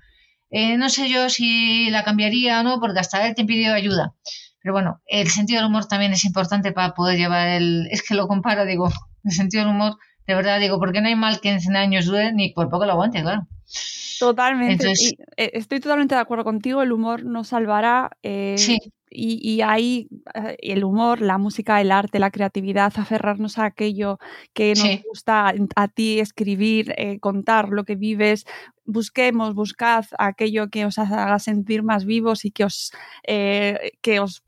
[0.58, 4.14] Eh, no sé yo si la cambiaría o no, porque hasta él te pidió ayuda.
[4.62, 7.90] Pero bueno, el sentido del humor también es importante para poder llevar el...
[7.92, 8.90] Es que lo comparo, digo,
[9.26, 12.06] el sentido del humor, de verdad, digo, porque no hay mal que en 100 años
[12.06, 13.46] dure ni por poco lo aguante, claro.
[14.18, 14.94] Totalmente.
[15.36, 18.12] Eh, estoy totalmente de acuerdo contigo, el humor nos salvará.
[18.24, 18.78] Eh, sí.
[19.10, 20.10] Y, y, ahí
[20.60, 24.20] el humor, la música, el arte, la creatividad, aferrarnos a aquello
[24.54, 28.46] que nos gusta a ti, escribir, contar lo que vives,
[28.86, 32.92] busquemos, buscad aquello que os haga sentir más vivos y que os,
[33.24, 34.44] eh, que os,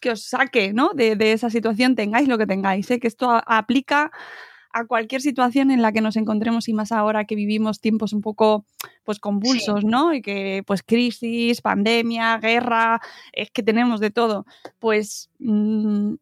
[0.00, 0.90] que os saque ¿no?
[0.94, 3.00] de, esa situación, tengáis lo que tengáis, ¿eh?
[3.00, 4.10] que esto aplica
[4.74, 8.20] a cualquier situación en la que nos encontremos y más ahora que vivimos tiempos un
[8.20, 8.64] poco
[9.04, 10.12] pues convulsos, ¿no?
[10.12, 13.00] Y que pues crisis, pandemia, guerra,
[13.32, 14.46] es que tenemos de todo.
[14.80, 16.14] Pues mm,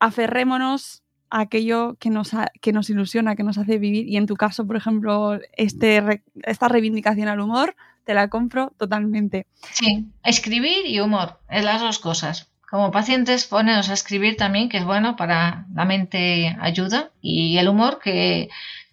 [0.00, 4.08] aferrémonos a aquello que nos, que nos ilusiona, que nos hace vivir.
[4.08, 9.46] Y en tu caso, por ejemplo, este, esta reivindicación al humor, te la compro totalmente.
[9.70, 12.47] Sí, escribir y humor, es las dos cosas.
[12.70, 17.68] Como pacientes, poneros a escribir también, que es bueno para la mente ayuda, y el
[17.68, 18.50] humor, que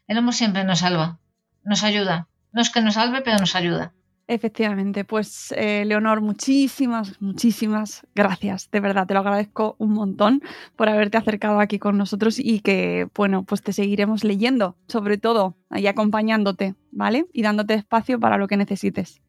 [0.08, 1.20] el humor siempre nos salva,
[1.66, 2.28] nos ayuda.
[2.54, 3.92] No es que nos salve, pero nos ayuda.
[4.28, 8.72] Efectivamente, pues eh, Leonor, muchísimas, muchísimas gracias.
[8.72, 10.42] De verdad, te lo agradezco un montón
[10.78, 15.58] por haberte acercado aquí con nosotros y que, bueno, pues te seguiremos leyendo, sobre todo,
[15.70, 17.26] y acompañándote, ¿vale?
[17.34, 19.22] Y dándote espacio para lo que necesites.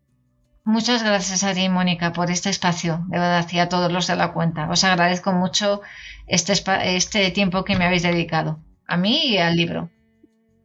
[0.66, 4.16] Muchas gracias a ti, Mónica, por este espacio, de verdad, y a todos los de
[4.16, 4.68] la cuenta.
[4.68, 5.80] Os agradezco mucho
[6.26, 6.54] este,
[6.96, 9.90] este tiempo que me habéis dedicado, a mí y al libro.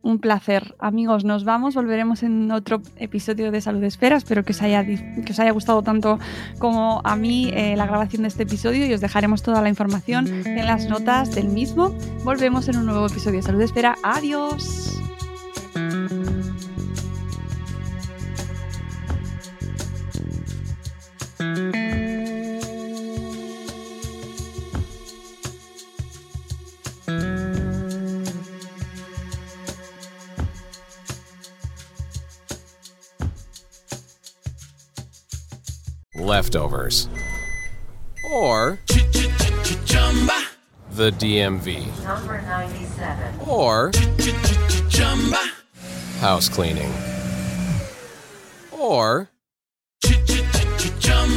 [0.01, 0.73] Un placer.
[0.79, 1.75] Amigos, nos vamos.
[1.75, 4.15] Volveremos en otro episodio de Salud Esfera.
[4.15, 6.17] Espero que os haya, que os haya gustado tanto
[6.57, 10.25] como a mí eh, la grabación de este episodio y os dejaremos toda la información
[10.27, 11.95] en las notas del mismo.
[12.23, 13.95] Volvemos en un nuevo episodio de Salud Esfera.
[14.01, 14.99] Adiós.
[36.31, 37.09] Leftovers.
[38.31, 38.79] Or
[40.91, 42.03] the DMV.
[42.03, 43.39] Number 97.
[43.47, 43.91] Or
[46.19, 46.91] house cleaning.
[48.71, 49.30] Or